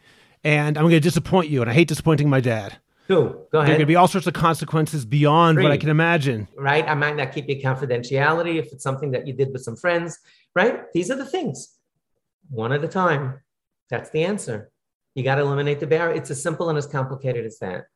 [0.42, 2.78] and I'm gonna disappoint you, and I hate disappointing my dad.
[3.06, 3.46] Two.
[3.52, 3.70] Go ahead.
[3.70, 5.62] There could be all sorts of consequences beyond Three.
[5.62, 6.48] what I can imagine.
[6.56, 6.86] Right.
[6.88, 10.18] I might not keep your confidentiality if it's something that you did with some friends.
[10.54, 10.92] Right.
[10.92, 11.75] These are the things.
[12.50, 13.40] One at a time.
[13.90, 14.70] That's the answer.
[15.14, 16.14] You got to eliminate the barrier.
[16.14, 17.86] It's as simple and as complicated as that.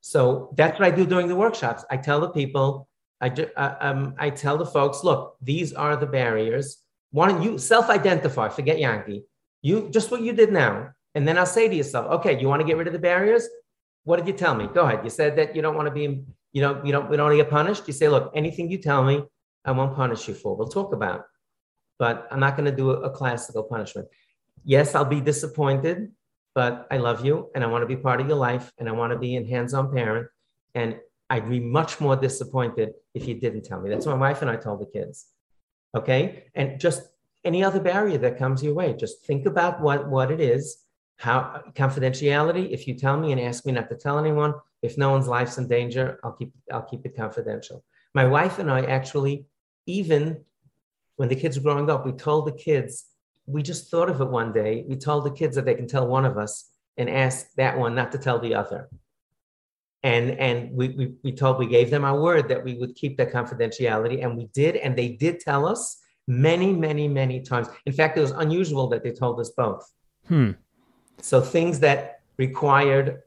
[0.00, 1.84] So that's what I do during the workshops.
[1.90, 2.88] I tell the people,
[3.20, 6.78] I, uh, um, I tell the folks, look, these are the barriers.
[7.12, 8.48] Why don't you self-identify?
[8.48, 9.24] Forget Yankee.
[9.62, 12.60] You just what you did now, and then I'll say to yourself, okay, you want
[12.60, 13.46] to get rid of the barriers?
[14.04, 14.68] What did you tell me?
[14.72, 15.04] Go ahead.
[15.04, 17.34] You said that you don't want to be, you know, you don't, we don't want
[17.38, 17.86] to get punished.
[17.86, 19.22] You say, look, anything you tell me,
[19.64, 20.56] I won't punish you for.
[20.56, 21.26] We'll talk about,
[22.00, 24.08] but I'm not going to do a, classical punishment.
[24.64, 26.10] Yes, I'll be disappointed,
[26.54, 28.92] but I love you and I want to be part of your life and I
[28.92, 30.26] want to be a hands-on parent.
[30.74, 30.96] And
[31.28, 33.90] I'd be much more disappointed if you didn't tell me.
[33.90, 35.26] That's what my wife and I told the kids.
[35.94, 36.46] Okay.
[36.54, 37.02] And just
[37.44, 40.84] any other barrier that comes your way, just think about what, what it is
[41.20, 45.10] how confidentiality, if you tell me and ask me not to tell anyone, if no
[45.10, 47.84] one's life's in danger, I'll keep I'll keep it confidential.
[48.14, 49.44] My wife and I actually,
[49.84, 50.42] even
[51.16, 53.06] when the kids were growing up, we told the kids,
[53.46, 54.84] we just thought of it one day.
[54.88, 57.94] We told the kids that they can tell one of us and ask that one
[57.94, 58.88] not to tell the other.
[60.02, 63.18] And and we, we, we told we gave them our word that we would keep
[63.18, 67.68] that confidentiality, and we did, and they did tell us many, many, many times.
[67.84, 69.92] In fact, it was unusual that they told us both.
[70.26, 70.52] Hmm.
[71.20, 73.22] So things that required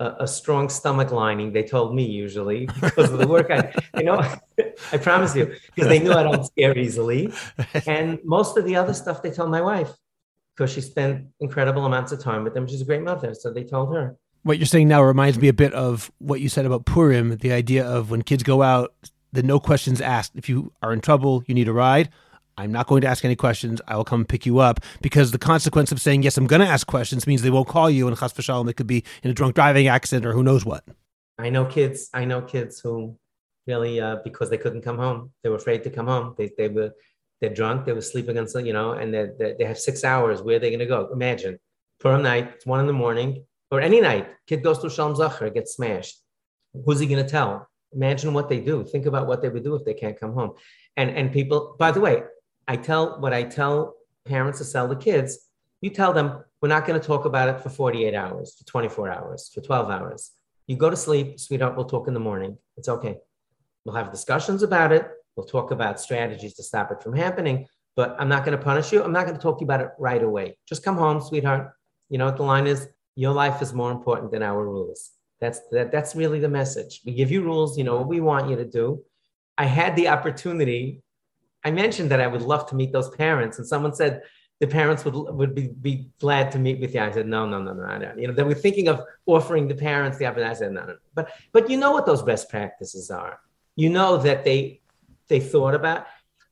[0.00, 4.04] a, a, strong stomach lining, they told me usually because of the work I, you
[4.04, 4.22] know,
[4.92, 7.32] I promise you, because they knew I don't scare easily.
[7.86, 9.90] And most of the other stuff they told my wife
[10.56, 12.66] because she spent incredible amounts of time with them.
[12.66, 13.34] She's a great mother.
[13.34, 14.16] So they told her.
[14.42, 17.52] What you're saying now reminds me a bit of what you said about Purim, the
[17.52, 18.94] idea of when kids go out,
[19.32, 20.32] the no questions asked.
[20.34, 22.10] If you are in trouble, you need a ride.
[22.58, 23.82] I'm not going to ask any questions.
[23.86, 26.66] I will come pick you up because the consequence of saying yes, I'm going to
[26.66, 29.34] ask questions means they won't call you, and chas v'shalom, it could be in a
[29.34, 30.84] drunk driving accident or who knows what.
[31.38, 32.08] I know kids.
[32.14, 33.18] I know kids who
[33.66, 36.34] really uh, because they couldn't come home, they were afraid to come home.
[36.38, 36.92] They they were
[37.40, 37.84] they're drunk.
[37.84, 40.42] They were sleeping on you know, and they they have six hours.
[40.42, 41.08] Where are they going to go?
[41.12, 41.58] Imagine
[42.00, 42.52] Purim night.
[42.54, 44.28] It's one in the morning or any night.
[44.46, 46.22] Kid goes to Shalom Zachar, gets smashed.
[46.84, 47.68] Who's he going to tell?
[47.92, 48.84] Imagine what they do.
[48.84, 50.52] Think about what they would do if they can't come home.
[50.96, 51.76] And and people.
[51.78, 52.22] By the way,
[52.68, 53.94] I tell what I tell
[54.26, 55.38] parents to sell the kids,
[55.80, 59.10] you tell them we're not going to talk about it for 48 hours, for 24
[59.10, 60.32] hours, for 12 hours.
[60.66, 62.58] You go to sleep, sweetheart, we'll talk in the morning.
[62.76, 63.18] It's okay.
[63.86, 65.08] We'll have discussions about it.
[65.36, 68.92] We'll talk about strategies to stop it from happening, but I'm not going to punish
[68.92, 69.02] you.
[69.02, 70.58] I'm not going to talk to you about it right away.
[70.68, 71.70] Just come home, sweetheart.
[72.10, 72.88] You know what the line is?
[73.14, 75.12] Your life is more important than our rules.
[75.40, 77.00] That's that, that's really the message.
[77.06, 79.02] We give you rules, you know what we want you to do.
[79.56, 81.02] I had the opportunity
[81.64, 84.22] I mentioned that I would love to meet those parents, and someone said
[84.60, 87.00] the parents would would be, be glad to meet with you.
[87.00, 88.12] I said, no, no, no, no, no.
[88.16, 90.50] You know, they were thinking of offering the parents the opportunity.
[90.50, 90.96] I said, no, no.
[91.14, 93.40] But but you know what those best practices are.
[93.76, 94.80] You know that they
[95.28, 96.06] they thought about.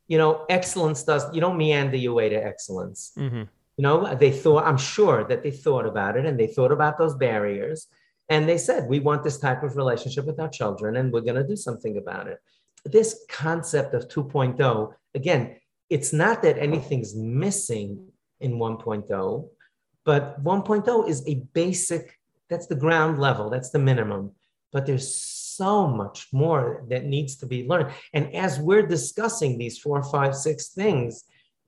[0.07, 1.25] You know, excellence does.
[1.35, 3.13] You don't meander your way to excellence.
[3.19, 3.45] Mm-hmm.
[3.77, 4.65] You know, they thought.
[4.65, 7.89] I'm sure that they thought about it, and they thought about those barriers,
[8.29, 11.43] and they said, we want this type of relationship with our children, and we're going
[11.43, 12.39] to do something about it
[12.85, 15.57] this concept of 2.0, again,
[15.91, 18.07] it's not that anything's missing
[18.41, 19.49] in 1.0,
[20.05, 22.19] but 1.0 is a basic,
[22.51, 24.33] that's the ground level, that's the minimum.
[24.73, 25.15] But there's
[25.57, 27.91] so much more that needs to be learned.
[28.13, 31.25] And as we're discussing these four, five, six things,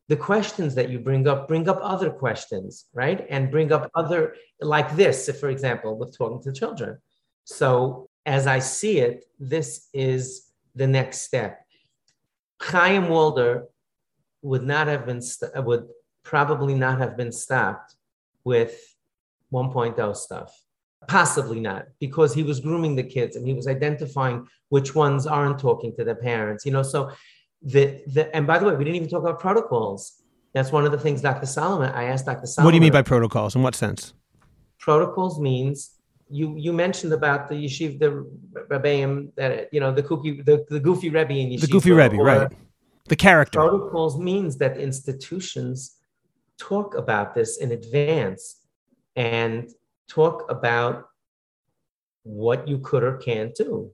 [0.09, 3.27] the questions that you bring up bring up other questions, right?
[3.29, 6.99] And bring up other, like this, for example, with talking to children.
[7.45, 11.65] So as I see it, this is the next step.
[12.61, 13.67] Chaim Walder
[14.43, 15.89] would not have been st- would
[16.23, 17.95] probably not have been stopped
[18.45, 18.97] with
[19.53, 20.66] 1.0 stuff.
[21.09, 25.59] Possibly not, because he was grooming the kids and he was identifying which ones aren't
[25.59, 26.67] talking to their parents.
[26.67, 27.11] You know, so
[27.63, 30.23] the the and by the way, we didn't even talk about protocols.
[30.53, 31.47] That's one of the things Dr.
[31.47, 32.47] Salamon, I asked Dr.
[32.47, 32.65] Salamon.
[32.65, 33.55] What do you mean by protocols?
[33.55, 34.15] In what sense?
[34.79, 35.79] protocols means
[36.29, 38.11] you you mentioned about the yeshiv the
[38.73, 41.61] rebbeim that you know the kooky the, the goofy rebbe in yeshiva.
[41.61, 42.53] The goofy rebbe, right?
[43.09, 43.59] The character.
[43.61, 45.97] Protocols means that institutions
[46.59, 48.43] talk about this in advance
[49.15, 49.71] and
[50.09, 51.07] talk about
[52.23, 53.93] what you could or can't do.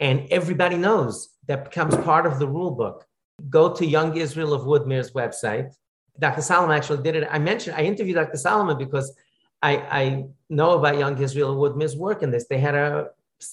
[0.00, 3.06] And everybody knows that becomes part of the rule book.
[3.50, 5.74] Go to Young Israel of Woodmere's website.
[6.18, 6.42] Dr.
[6.42, 7.28] Salamon actually did it.
[7.30, 8.36] I mentioned, I interviewed Dr.
[8.36, 9.14] Salamon because
[9.62, 12.46] I, I know about Young Israel of Woodmere's work in this.
[12.48, 13.08] They had a,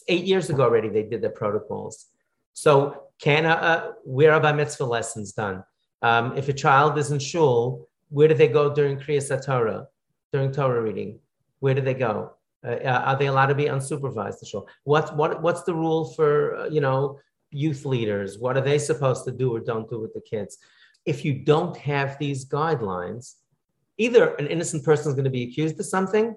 [0.08, 2.08] eight years ago already, they did the protocols.
[2.54, 5.64] So can a, where are bar mitzvah lessons done?
[6.02, 9.88] Um, if a child is in shul, where do they go during Kriyas Torah,
[10.34, 11.20] during Torah reading?
[11.60, 12.34] Where do they go?
[12.66, 14.46] Uh, are they allowed to be unsupervised?
[14.46, 14.68] Shul?
[14.84, 17.20] What, what, what's the rule for, uh, you know,
[17.52, 18.38] youth leaders?
[18.38, 20.58] What are they supposed to do or don't do with the kids?
[21.06, 23.36] If you don't have these guidelines,
[23.98, 26.36] either an innocent person is going to be accused of something,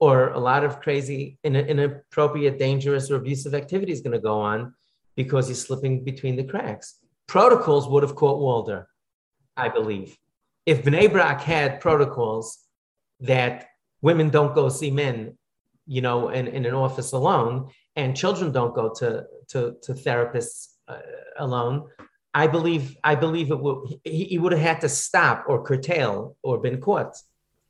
[0.00, 4.74] or a lot of crazy, inappropriate, dangerous, or abusive activity is going to go on
[5.14, 6.98] because he's slipping between the cracks.
[7.28, 8.88] Protocols would have caught Walder,
[9.56, 10.18] I believe.
[10.66, 12.58] If Bnei Brak had protocols
[13.20, 13.68] that
[14.02, 15.38] women don't go see men,
[15.86, 20.74] you know, in, in an office alone, and children don't go to, to, to therapists
[20.88, 20.98] uh,
[21.38, 21.88] alone,
[22.34, 23.86] I believe I believe it will.
[24.04, 27.16] He, he, would have had to stop or curtail or been caught.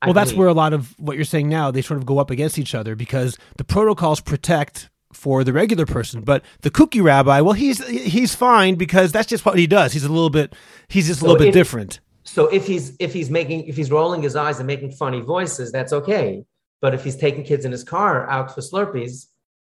[0.01, 0.39] I well, that's believe.
[0.39, 2.73] where a lot of what you're saying now they sort of go up against each
[2.73, 6.21] other because the protocols protect for the regular person.
[6.21, 9.91] But the kooky rabbi, well, he's he's fine because that's just what he does.
[9.93, 10.55] He's a little bit
[10.87, 11.99] he's just a little bit if, different.
[12.23, 15.71] So if he's if he's making if he's rolling his eyes and making funny voices,
[15.71, 16.45] that's okay.
[16.81, 19.27] But if he's taking kids in his car out for Slurpees,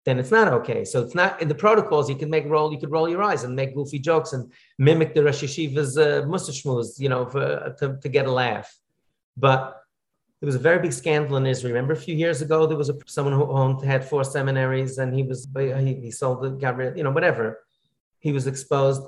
[0.07, 0.85] then it's not okay.
[0.85, 2.09] So it's not in the protocols.
[2.09, 5.15] You can make roll, you could roll your eyes and make goofy jokes and mimic
[5.15, 6.25] the Rosh Yeshiva's uh,
[6.99, 8.73] you know, for, to, to get a laugh.
[9.37, 9.83] But
[10.41, 11.75] there was a very big scandal in Israel.
[11.75, 15.13] Remember a few years ago, there was a, someone who owned, had four seminaries and
[15.13, 17.65] he was, he, he sold the, got rid, you know, whatever.
[18.21, 19.03] He was exposed.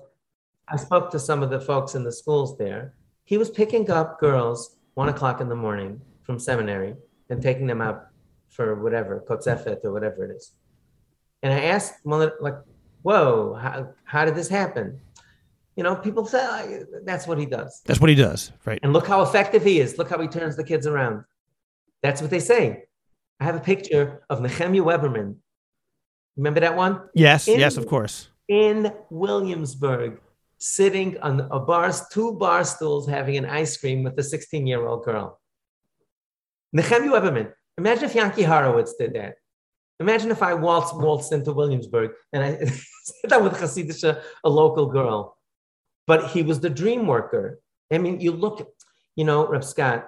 [0.67, 2.95] I spoke to some of the folks in the schools there.
[3.29, 6.95] He was picking up girls one o'clock in the morning from seminary
[7.29, 8.07] and taking them out
[8.49, 10.53] for whatever, kotzefet or whatever it is.
[11.43, 12.55] And I asked like,
[13.03, 14.99] whoa, how, how did this happen?
[15.77, 17.83] You know, people say oh, that's what he does.
[17.85, 18.81] That's what he does, right?
[18.83, 19.99] And look how effective he is.
[19.99, 21.23] Look how he turns the kids around.
[22.03, 22.85] That's what they say.
[23.41, 25.37] I have a picture of Nehemiah Weberman.
[26.39, 27.03] Remember that one?
[27.13, 28.31] Yes, in, yes, of course.
[28.49, 30.19] In Williamsburg,
[30.59, 35.41] sitting on a bar, two bar stools, having an ice cream with a 16-year-old girl.
[36.73, 37.53] Nehemiah Weberman.
[37.79, 39.37] Imagine if Yanki Horowitz did that.
[40.01, 42.65] Imagine if I waltzed, waltzed into Williamsburg and I
[43.05, 45.39] sat down with Hasidic, a local girl
[46.09, 47.61] but he was the dream worker.
[47.93, 48.67] I mean, you look,
[49.15, 50.07] you know, Reb Scott,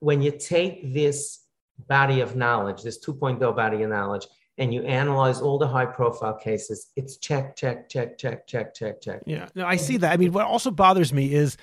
[0.00, 1.44] when you take this
[1.88, 4.26] body of knowledge, this 2.0 body of knowledge,
[4.58, 9.00] and you analyze all the high profile cases, it's check, check, check, check, check, check,
[9.00, 9.20] check.
[9.26, 10.12] Yeah, no, I see that.
[10.12, 11.56] I mean, what also bothers me is,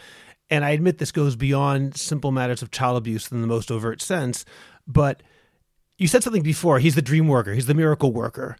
[0.50, 4.02] and I admit this goes beyond simple matters of child abuse in the most overt
[4.02, 4.46] sense,
[4.88, 5.22] but
[5.98, 6.80] you said something before.
[6.80, 8.58] He's the dream worker, he's the miracle worker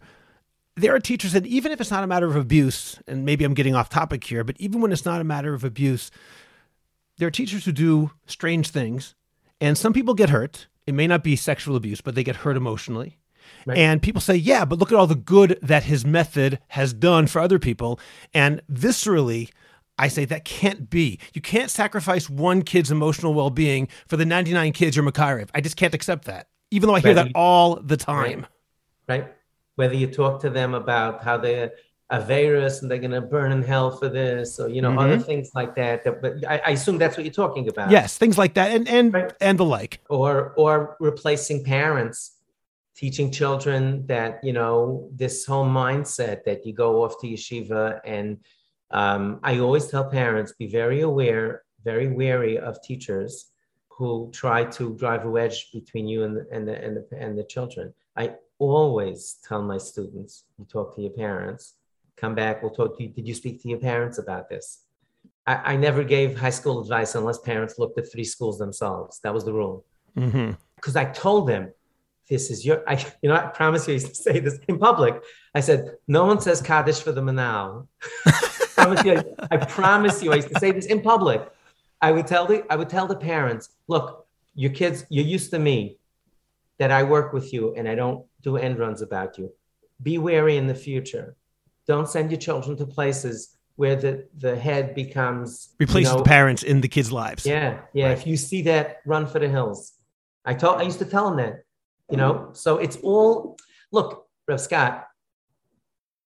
[0.76, 3.54] there are teachers that even if it's not a matter of abuse, and maybe I'm
[3.54, 6.10] getting off topic here, but even when it's not a matter of abuse,
[7.16, 9.14] there are teachers who do strange things,
[9.60, 10.68] and some people get hurt.
[10.86, 13.18] It may not be sexual abuse, but they get hurt emotionally.
[13.64, 13.78] Right.
[13.78, 17.26] And people say, yeah, but look at all the good that his method has done
[17.26, 18.00] for other people.
[18.32, 19.50] And viscerally,
[19.98, 21.18] I say that can't be.
[21.32, 25.48] You can't sacrifice one kid's emotional well being for the 99 kids you're Makarev.
[25.54, 27.24] I just can't accept that, even though I hear right.
[27.26, 28.46] that all the time.
[29.08, 29.20] Right.
[29.20, 29.32] right
[29.76, 31.72] whether you talk to them about how they're
[32.10, 34.98] a virus and they're going to burn in hell for this or you know mm-hmm.
[34.98, 38.16] other things like that, that but I, I, assume that's what you're talking about yes
[38.16, 39.32] things like that and and right.
[39.40, 42.35] and the like or or replacing parents
[42.96, 48.38] teaching children that you know this whole mindset that you go off to yeshiva and
[48.90, 53.50] um, i always tell parents be very aware very wary of teachers
[53.88, 57.38] who try to drive a wedge between you and the, and the, and the, and
[57.38, 61.74] the children i always tell my students, you talk to your parents,
[62.16, 63.10] come back, we'll talk to you.
[63.10, 64.82] Did you speak to your parents about this?
[65.46, 69.20] I, I never gave high school advice unless parents looked at three schools themselves.
[69.22, 69.84] That was the rule.
[70.14, 70.98] Because mm-hmm.
[70.98, 71.72] I told them,
[72.28, 74.78] this is your, I, you know, I promise you, I used to say this in
[74.78, 75.22] public.
[75.54, 77.86] I said, no one says Kaddish for the Manal.
[78.74, 81.48] promise you, I promise you, I used to say this in public.
[82.00, 85.58] I would tell the, I would tell the parents, look, your kids, you're used to
[85.58, 85.98] me
[86.78, 89.52] that I work with you and I don't do end runs about you.
[90.02, 91.36] Be wary in the future.
[91.86, 96.28] Don't send your children to places where the the head becomes replaces you know, the
[96.28, 97.46] parents in the kids' lives.
[97.46, 98.08] Yeah, yeah.
[98.08, 98.18] Right.
[98.18, 99.92] If you see that, run for the hills.
[100.44, 101.64] I told I used to tell them that,
[102.10, 102.34] you know.
[102.34, 102.54] Mm-hmm.
[102.54, 103.56] So it's all
[103.92, 105.06] look, Reb Scott.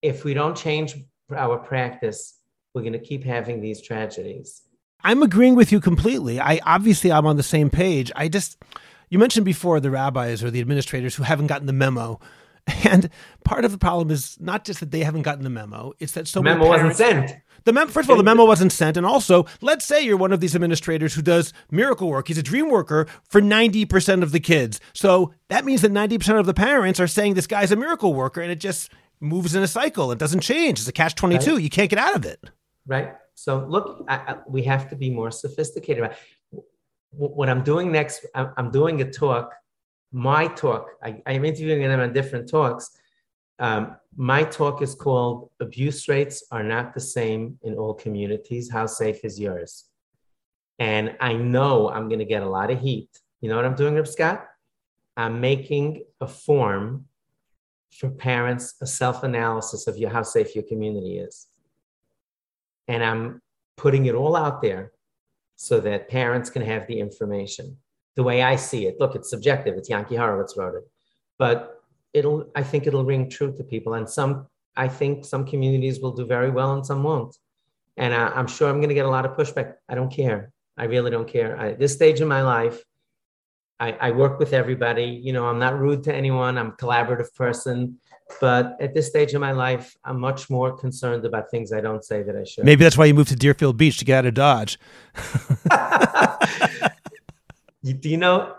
[0.01, 0.95] If we don't change
[1.35, 2.39] our practice,
[2.73, 4.61] we're going to keep having these tragedies.
[5.03, 6.39] I'm agreeing with you completely.
[6.39, 8.11] I obviously I'm on the same page.
[8.15, 8.57] I just
[9.09, 12.19] you mentioned before the rabbis or the administrators who haven't gotten the memo.
[12.83, 13.09] And
[13.45, 16.27] part of the problem is not just that they haven't gotten the memo; it's that
[16.27, 17.41] so the memo parents, wasn't sent.
[17.63, 20.33] The mem- first of all, the memo wasn't sent, and also, let's say you're one
[20.33, 22.27] of these administrators who does miracle work.
[22.27, 24.79] He's a dream worker for ninety percent of the kids.
[24.93, 28.13] So that means that ninety percent of the parents are saying this guy's a miracle
[28.13, 30.11] worker, and it just moves in a cycle.
[30.11, 30.79] It doesn't change.
[30.79, 31.53] It's a catch twenty two.
[31.53, 31.63] Right.
[31.63, 32.43] You can't get out of it.
[32.85, 33.13] Right.
[33.35, 36.11] So look, I, I, we have to be more sophisticated.
[37.11, 39.53] What I'm doing next, I'm, I'm doing a talk
[40.11, 42.91] my talk, I, I'm interviewing them on different talks.
[43.59, 48.69] Um, my talk is called Abuse Rates Are Not the Same in All Communities.
[48.69, 49.85] How Safe is Yours?
[50.79, 53.09] And I know I'm going to get a lot of heat.
[53.39, 54.45] You know what I'm doing, Reb Scott?
[55.15, 57.05] I'm making a form
[57.91, 61.47] for parents, a self analysis of your, how safe your community is.
[62.87, 63.41] And I'm
[63.77, 64.91] putting it all out there
[65.55, 67.77] so that parents can have the information
[68.15, 68.97] the way I see it.
[68.99, 69.75] Look, it's subjective.
[69.77, 70.83] It's Yanki Horowitz wrote it,
[71.37, 71.81] but
[72.13, 72.49] it'll.
[72.55, 74.47] I think it'll ring true to people, and some.
[74.75, 77.35] I think some communities will do very well, and some won't.
[77.97, 79.73] And uh, I, am sure I'm going to get a lot of pushback.
[79.89, 80.51] I don't care.
[80.77, 81.59] I really don't care.
[81.59, 82.81] I, at this stage in my life,
[83.81, 85.05] I, I work with everybody.
[85.05, 86.57] You know, I'm not rude to anyone.
[86.57, 87.99] I'm a collaborative person.
[88.39, 92.03] But at this stage in my life, I'm much more concerned about things I don't
[92.03, 92.63] say that I should.
[92.63, 94.79] Maybe that's why you moved to Deerfield Beach to get out of Dodge.
[97.81, 98.55] You, do you know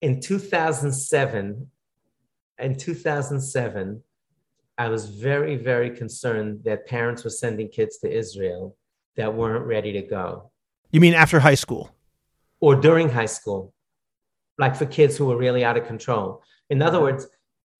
[0.00, 1.70] in 2007,
[2.58, 4.02] in 2007,
[4.76, 8.76] I was very, very concerned that parents were sending kids to Israel
[9.16, 10.52] that weren't ready to go.
[10.92, 11.90] You mean after high school?
[12.60, 13.74] Or during high school,
[14.56, 16.42] like for kids who were really out of control.
[16.70, 17.26] In other words,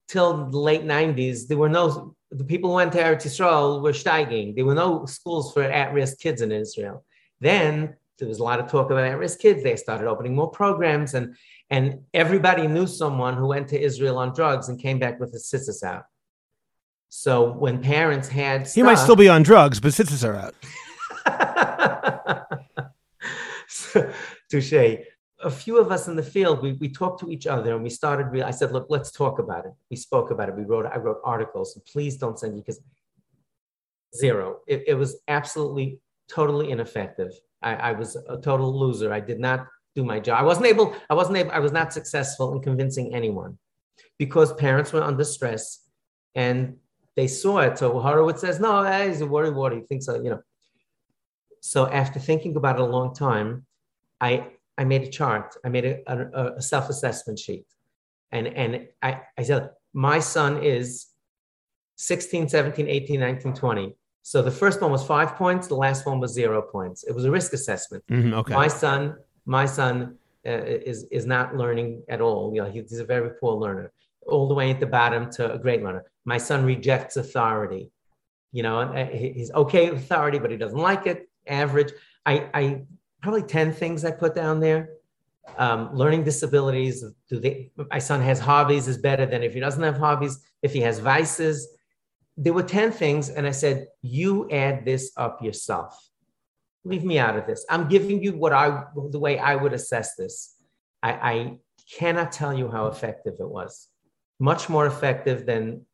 [0.08, 3.92] till the late 90s, there were no, the people who went to Eretz Yisrael were
[3.92, 4.56] steiging.
[4.56, 7.04] There were no schools for at risk kids in Israel.
[7.40, 9.62] Then there was a lot of talk about at-risk kids.
[9.62, 11.36] They started opening more programs, and
[11.70, 15.38] and everybody knew someone who went to Israel on drugs and came back with a
[15.38, 16.04] tzitzis out.
[17.10, 20.54] So when parents had, stuff, he might still be on drugs, but tzitzis are out.
[23.68, 24.12] so,
[24.50, 25.04] touche.
[25.40, 27.90] A few of us in the field, we, we talked to each other and we
[27.90, 28.42] started.
[28.42, 30.56] I said, "Look, let's talk about it." We spoke about it.
[30.56, 30.86] We wrote.
[30.86, 31.74] I wrote articles.
[31.74, 32.80] So please don't send you because
[34.16, 34.58] zero.
[34.66, 37.32] It, it was absolutely totally ineffective.
[37.62, 39.12] I, I was a total loser.
[39.12, 40.40] I did not do my job.
[40.40, 43.58] I wasn't able, I wasn't able, I was not successful in convincing anyone
[44.18, 45.84] because parents were under stress
[46.34, 46.76] and
[47.16, 47.78] they saw it.
[47.78, 49.72] So Horowitz says, no, eh, he's a worry wart.
[49.72, 50.40] He thinks, so, you know.
[51.60, 53.66] So after thinking about it a long time,
[54.20, 54.46] I,
[54.76, 55.56] I made a chart.
[55.64, 57.66] I made a, a, a self-assessment sheet.
[58.30, 61.06] And, and I, I said, my son is
[61.96, 63.96] 16, 17, 18, 19, 20.
[64.30, 65.68] So the first one was five points.
[65.68, 67.02] The last one was zero points.
[67.02, 68.04] It was a risk assessment.
[68.08, 68.52] Mm-hmm, okay.
[68.52, 69.16] My son,
[69.46, 70.50] my son uh,
[70.90, 72.52] is is not learning at all.
[72.54, 73.90] You know, he's a very poor learner,
[74.26, 76.04] all the way at the bottom to a great learner.
[76.26, 77.90] My son rejects authority.
[78.52, 81.30] You know, uh, he's okay with authority, but he doesn't like it.
[81.46, 81.92] Average.
[82.26, 82.82] I, I
[83.22, 84.90] probably ten things I put down there.
[85.56, 87.02] Um, learning disabilities.
[87.30, 87.70] Do they?
[87.90, 90.38] My son has hobbies is better than if he doesn't have hobbies.
[90.60, 91.66] If he has vices,
[92.38, 95.98] there were 10 things, and I said, You add this up yourself.
[96.84, 97.66] Leave me out of this.
[97.68, 100.54] I'm giving you what I, the way I would assess this.
[101.02, 101.58] I, I
[101.98, 103.88] cannot tell you how effective it was.
[104.38, 105.84] Much more effective than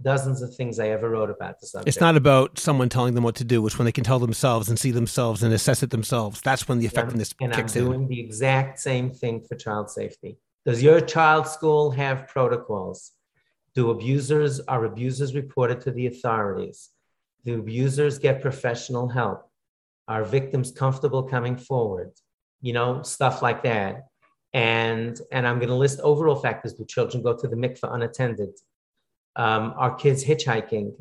[0.00, 1.88] dozens of things I ever wrote about the subject.
[1.88, 3.66] It's not about someone telling them what to do.
[3.66, 6.42] It's when they can tell themselves and see themselves and assess it themselves.
[6.42, 10.36] That's when the effectiveness and, kicks I'm doing the exact same thing for child safety.
[10.66, 13.12] Does your child's school have protocols?
[13.78, 16.90] Do abusers, are abusers reported to the authorities?
[17.44, 19.48] Do abusers get professional help?
[20.08, 22.10] Are victims comfortable coming forward?
[22.60, 24.08] You know, stuff like that.
[24.52, 26.72] And, and I'm going to list overall factors.
[26.74, 28.54] Do children go to the mikveh unattended?
[29.36, 30.94] Um, are kids hitchhiking?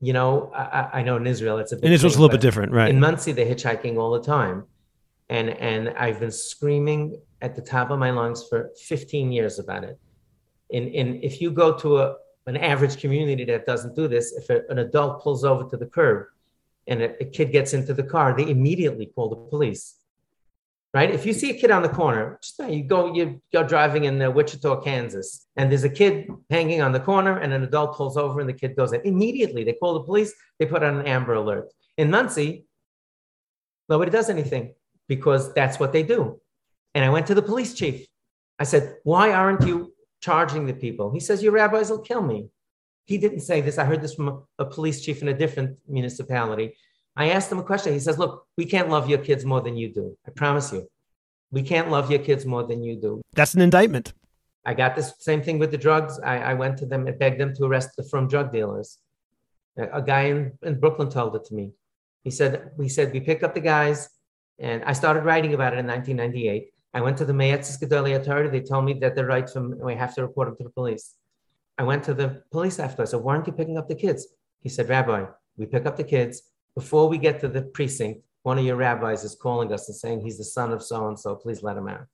[0.00, 1.86] You know, I, I know in Israel it's a bit.
[1.86, 2.88] In Israel's thing, a little bit different, right?
[2.88, 4.62] In Monsey, they're hitchhiking all the time.
[5.28, 9.82] And, and I've been screaming at the top of my lungs for 15 years about
[9.82, 9.98] it
[10.70, 14.50] in, in if you go to a, an average community that doesn't do this, if
[14.50, 16.26] a, an adult pulls over to the curb
[16.86, 19.96] and a, a, kid gets into the car, they immediately call the police.
[20.94, 21.10] Right?
[21.10, 24.22] If you see a kid on the corner, just you go, you go driving in
[24.22, 28.16] uh, Wichita, Kansas, and there's a kid hanging on the corner, and an adult pulls
[28.16, 29.02] over, and the kid goes in.
[29.02, 30.32] Immediately, they call the police.
[30.58, 31.70] They put on an Amber Alert.
[31.98, 32.64] In Monsey,
[33.90, 34.74] nobody does anything
[35.06, 36.40] because that's what they do.
[36.94, 38.06] And I went to the police chief.
[38.58, 41.12] I said, Why aren't you charging the people?
[41.12, 42.48] He says, Your rabbis will kill me.
[43.04, 43.78] He didn't say this.
[43.78, 46.76] I heard this from a, a police chief in a different municipality.
[47.16, 47.92] I asked him a question.
[47.92, 50.16] He says, Look, we can't love your kids more than you do.
[50.26, 50.88] I promise you.
[51.50, 53.22] We can't love your kids more than you do.
[53.32, 54.12] That's an indictment.
[54.64, 56.18] I got this same thing with the drugs.
[56.18, 58.98] I, I went to them and begged them to arrest the from drug dealers.
[59.78, 61.70] A, a guy in, in Brooklyn told it to me.
[62.24, 64.08] He said, we said, we pick up the guys,
[64.58, 66.72] and I started writing about it in 1998.
[66.96, 68.48] I went to the Moetzes Gedolei authority.
[68.48, 71.06] They told me that they're right from, we have to report them to the police.
[71.76, 73.02] I went to the police after.
[73.02, 74.28] I said, why aren't you picking up the kids?
[74.64, 75.26] He said, Rabbi,
[75.58, 76.34] we pick up the kids.
[76.74, 80.20] Before we get to the precinct, one of your rabbis is calling us and saying
[80.22, 81.34] he's the son of so and so.
[81.34, 82.06] Please let him out.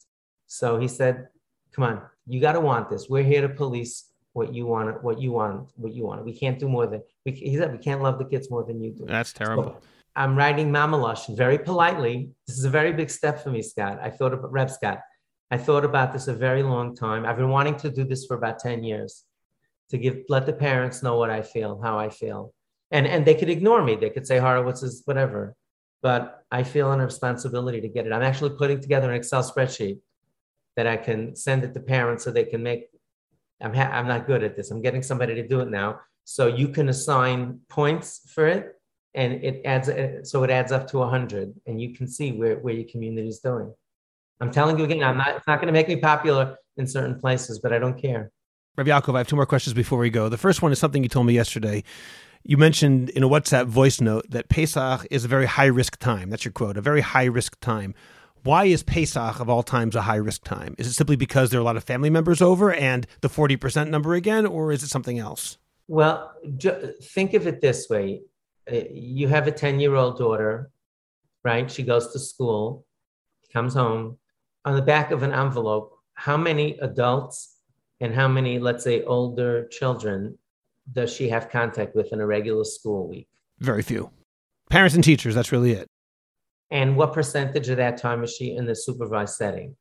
[0.49, 1.29] So he said,
[1.75, 3.09] "Come on, you got to want this.
[3.09, 3.95] We're here to police
[4.33, 5.05] what you want.
[5.05, 5.69] What you want.
[5.77, 6.25] What you want.
[6.25, 8.81] We can't do more than we." He said, "We can't love the kids more than
[8.81, 9.65] you do." That's terrible.
[9.65, 9.81] So
[10.15, 12.31] I'm writing Mamalosh very politely.
[12.47, 13.99] This is a very big step for me, Scott.
[14.03, 15.01] I thought about Reb Scott.
[15.51, 17.25] I thought about this a very long time.
[17.27, 19.25] I've been wanting to do this for about 10 years
[19.91, 22.55] to give let the parents know what I feel, how I feel.
[22.91, 23.97] And and they could ignore me.
[23.97, 25.57] They could say Horowitz is whatever
[26.03, 28.13] but I feel an responsibility to get it.
[28.13, 30.01] I'm actually putting together an Excel spreadsheet
[30.77, 32.89] that I can send it to parents so they can make.
[33.61, 34.71] I'm ha- I'm not good at this.
[34.73, 36.01] I'm getting somebody to do it now.
[36.25, 38.81] So you can assign points for it,
[39.15, 39.91] and it adds.
[40.31, 43.41] So it adds up to hundred, and you can see where where your community is
[43.41, 43.73] doing.
[44.41, 45.37] I'm telling you again, I'm not.
[45.37, 48.31] It's not going to make me popular in certain places, but I don't care.
[48.77, 50.29] Rabbi Yaakov, I have two more questions before we go.
[50.29, 51.85] The first one is something you told me yesterday.
[52.43, 56.31] You mentioned in a WhatsApp voice note that Pesach is a very high risk time.
[56.31, 57.95] That's your quote, a very high risk time.
[58.43, 60.75] Why is Pesach of all times a high risk time?
[60.77, 63.91] Is it simply because there are a lot of family members over and the 40%
[63.91, 65.59] number again, or is it something else?
[65.87, 66.33] Well,
[67.03, 68.32] think of it this way uh,
[68.71, 70.71] Uh, you have a 10 year old daughter,
[71.45, 71.71] right?
[71.71, 72.87] She goes to school,
[73.53, 74.19] comes home.
[74.65, 77.57] On the back of an envelope, how many adults
[78.01, 80.39] and how many, let's say, older children
[80.93, 83.29] does she have contact with in a regular school week?
[83.61, 84.11] Very few.
[84.71, 85.87] Parents and teachers, that's really it.
[86.71, 89.77] And what percentage of that time is she in the supervised setting?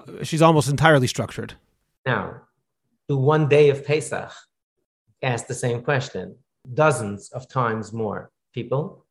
[0.00, 1.54] Uh, she's almost entirely structured.
[2.06, 2.42] Now,
[3.08, 4.32] do one day of Pesach
[5.22, 6.36] ask the same question
[6.72, 9.04] dozens of times more people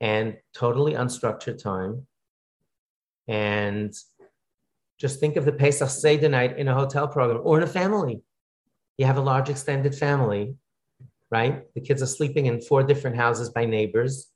[0.00, 2.06] and totally unstructured time.
[3.28, 3.94] And
[4.98, 8.22] just think of the Pesach Seder night in a hotel program or in a family
[8.98, 10.54] you have a large extended family,
[11.30, 11.64] right?
[11.74, 14.30] The kids are sleeping in four different houses by neighbors.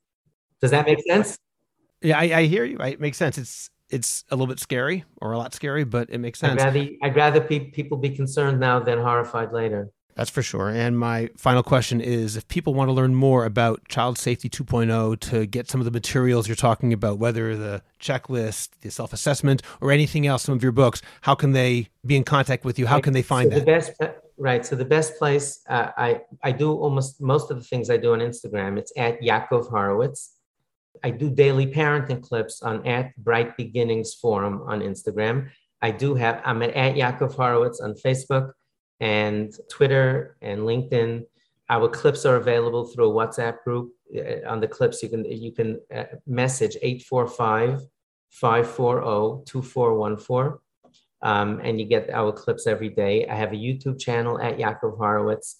[0.61, 1.37] Does that make sense?
[2.01, 2.77] Yeah, I, I hear you.
[2.79, 3.37] It makes sense.
[3.37, 6.61] It's it's a little bit scary or a lot scary, but it makes sense.
[6.61, 9.89] I'd rather, I'd rather pe- people be concerned now than horrified later.
[10.17, 10.69] That's for sure.
[10.69, 15.19] And my final question is if people want to learn more about Child Safety 2.0
[15.19, 19.61] to get some of the materials you're talking about, whether the checklist, the self assessment,
[19.79, 22.87] or anything else, some of your books, how can they be in contact with you?
[22.87, 23.65] How can they find so that?
[23.65, 23.91] The best,
[24.39, 24.63] Right.
[24.63, 28.13] So the best place uh, I I do almost most of the things I do
[28.13, 28.77] on Instagram.
[28.77, 30.35] It's at Yaakov Horowitz.
[31.03, 35.49] I do daily parenting clips on at Bright Beginnings Forum on Instagram.
[35.81, 38.51] I do have I'm at, at Yaakov Horowitz on Facebook
[38.99, 41.25] and Twitter and LinkedIn.
[41.69, 43.93] Our clips are available through a WhatsApp group.
[44.15, 47.81] Uh, on the clips, you can you can uh, message 845
[48.29, 50.59] 540 2414
[51.21, 53.27] um, and you get our clips every day.
[53.27, 55.57] I have a YouTube channel at Yaakov Horowitz,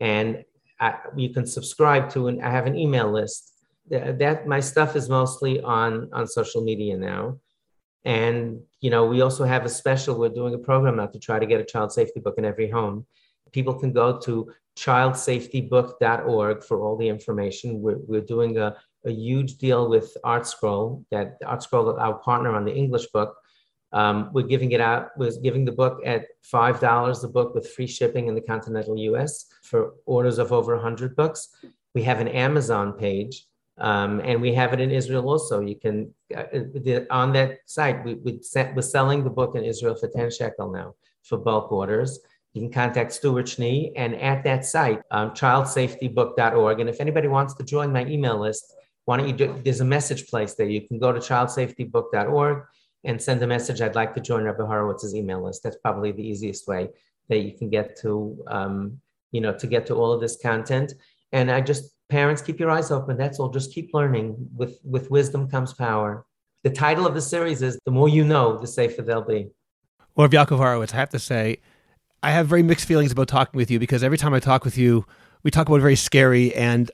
[0.00, 0.44] and
[0.80, 3.52] I, you can subscribe to and I have an email list.
[3.88, 7.38] That, that my stuff is mostly on on social media now,
[8.04, 10.18] and you know we also have a special.
[10.18, 12.70] We're doing a program now to try to get a child safety book in every
[12.70, 13.06] home.
[13.52, 17.80] People can go to childsafetybook.org for all the information.
[17.80, 22.74] We're, we're doing a, a huge deal with ArtScroll, that ArtScroll, our partner on the
[22.74, 23.36] English book,
[23.92, 27.86] um, we're giving it out, was giving the book at $5 a book with free
[27.86, 31.48] shipping in the continental US for orders of over 100 books.
[31.94, 33.46] We have an Amazon page
[33.78, 35.60] um, and we have it in Israel also.
[35.60, 39.64] You can, uh, the, on that site, we, we set, we're selling the book in
[39.64, 42.18] Israel for 10 shekel now for bulk orders.
[42.54, 46.80] You can contact Stuart Schnee and at that site, um, childsafetybook.org.
[46.80, 48.72] And if anybody wants to join my email list,
[49.04, 50.66] why don't you do, there's a message place there.
[50.66, 52.64] You can go to childsafetybook.org
[53.04, 53.82] and send a message.
[53.82, 55.62] I'd like to join Rabbi Horowitz's email list.
[55.62, 56.88] That's probably the easiest way
[57.28, 59.00] that you can get to, um,
[59.32, 60.94] you know, to get to all of this content.
[61.32, 63.16] And I just, parents, keep your eyes open.
[63.16, 63.50] That's all.
[63.50, 64.36] Just keep learning.
[64.54, 66.24] With with wisdom comes power.
[66.64, 69.50] The title of the series is "The More You Know, the Safer They'll Be."
[70.14, 71.60] Well, Yaakov Horowitz, I have to say,
[72.22, 74.78] I have very mixed feelings about talking with you because every time I talk with
[74.78, 75.04] you,
[75.42, 76.90] we talk about very scary and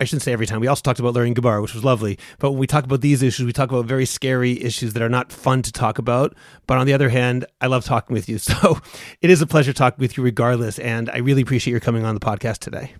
[0.00, 0.60] I shouldn't say every time.
[0.60, 2.18] We also talked about learning Gemara, which was lovely.
[2.40, 5.08] But when we talk about these issues, we talk about very scary issues that are
[5.08, 6.34] not fun to talk about.
[6.66, 8.38] But on the other hand, I love talking with you.
[8.44, 8.78] So
[9.20, 10.78] it is a pleasure talking with you regardless.
[10.80, 12.94] And I really appreciate your coming on the podcast today.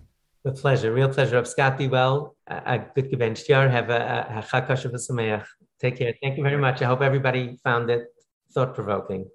[0.45, 1.37] A pleasure, real pleasure.
[1.37, 2.35] Of Scott, be well.
[2.47, 3.67] A good gewencht Jahr.
[3.67, 5.47] Have a chakash of
[5.79, 6.13] Take care.
[6.21, 6.81] Thank you very much.
[6.81, 8.07] I hope everybody found it
[8.51, 9.29] thought provoking.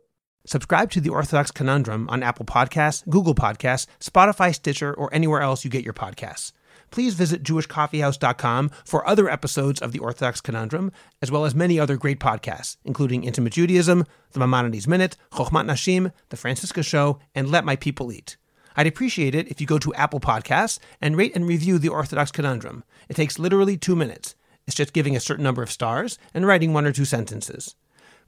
[0.47, 5.65] Subscribe to the Orthodox Conundrum on Apple Podcasts, Google Podcasts, Spotify, Stitcher, or anywhere else
[5.65, 6.53] you get your podcasts
[6.91, 10.93] please visit jewishcoffeehouse.com for other episodes of the Orthodox Conundrum,
[11.23, 16.13] as well as many other great podcasts, including Intimate Judaism, The Maimonides Minute, Chochmat Nashim,
[16.29, 18.37] The Franciska Show, and Let My People Eat.
[18.77, 22.31] I'd appreciate it if you go to Apple Podcasts and rate and review the Orthodox
[22.31, 22.85] Conundrum.
[23.09, 24.35] It takes literally two minutes.
[24.67, 27.75] It's just giving a certain number of stars and writing one or two sentences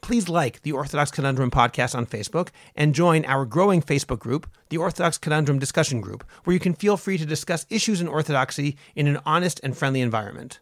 [0.03, 4.77] please like the Orthodox Conundrum podcast on Facebook and join our growing Facebook group, the
[4.77, 9.07] Orthodox Conundrum Discussion Group, where you can feel free to discuss issues in Orthodoxy in
[9.07, 10.59] an honest and friendly environment.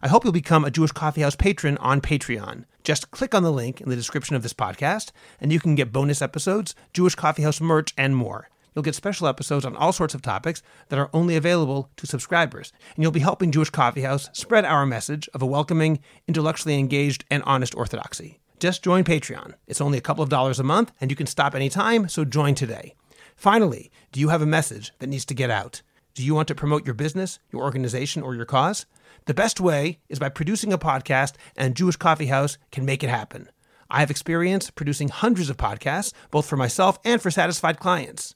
[0.00, 2.64] I hope you'll become a Jewish Coffee House patron on Patreon.
[2.84, 5.10] Just click on the link in the description of this podcast,
[5.40, 8.48] and you can get bonus episodes, Jewish Coffee House merch, and more.
[8.76, 12.74] You'll get special episodes on all sorts of topics that are only available to subscribers.
[12.94, 15.98] And you'll be helping Jewish Coffee House spread our message of a welcoming,
[16.28, 18.38] intellectually engaged, and honest orthodoxy.
[18.60, 19.54] Just join Patreon.
[19.66, 22.54] It's only a couple of dollars a month, and you can stop anytime, so join
[22.54, 22.94] today.
[23.34, 25.80] Finally, do you have a message that needs to get out?
[26.14, 28.84] Do you want to promote your business, your organization, or your cause?
[29.24, 33.08] The best way is by producing a podcast, and Jewish Coffee House can make it
[33.08, 33.48] happen.
[33.88, 38.35] I have experience producing hundreds of podcasts, both for myself and for satisfied clients.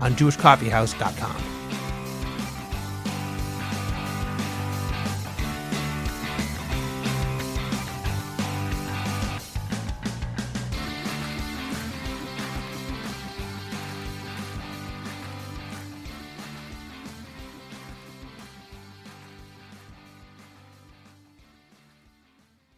[0.00, 1.55] on jewishcoffeehouse.com.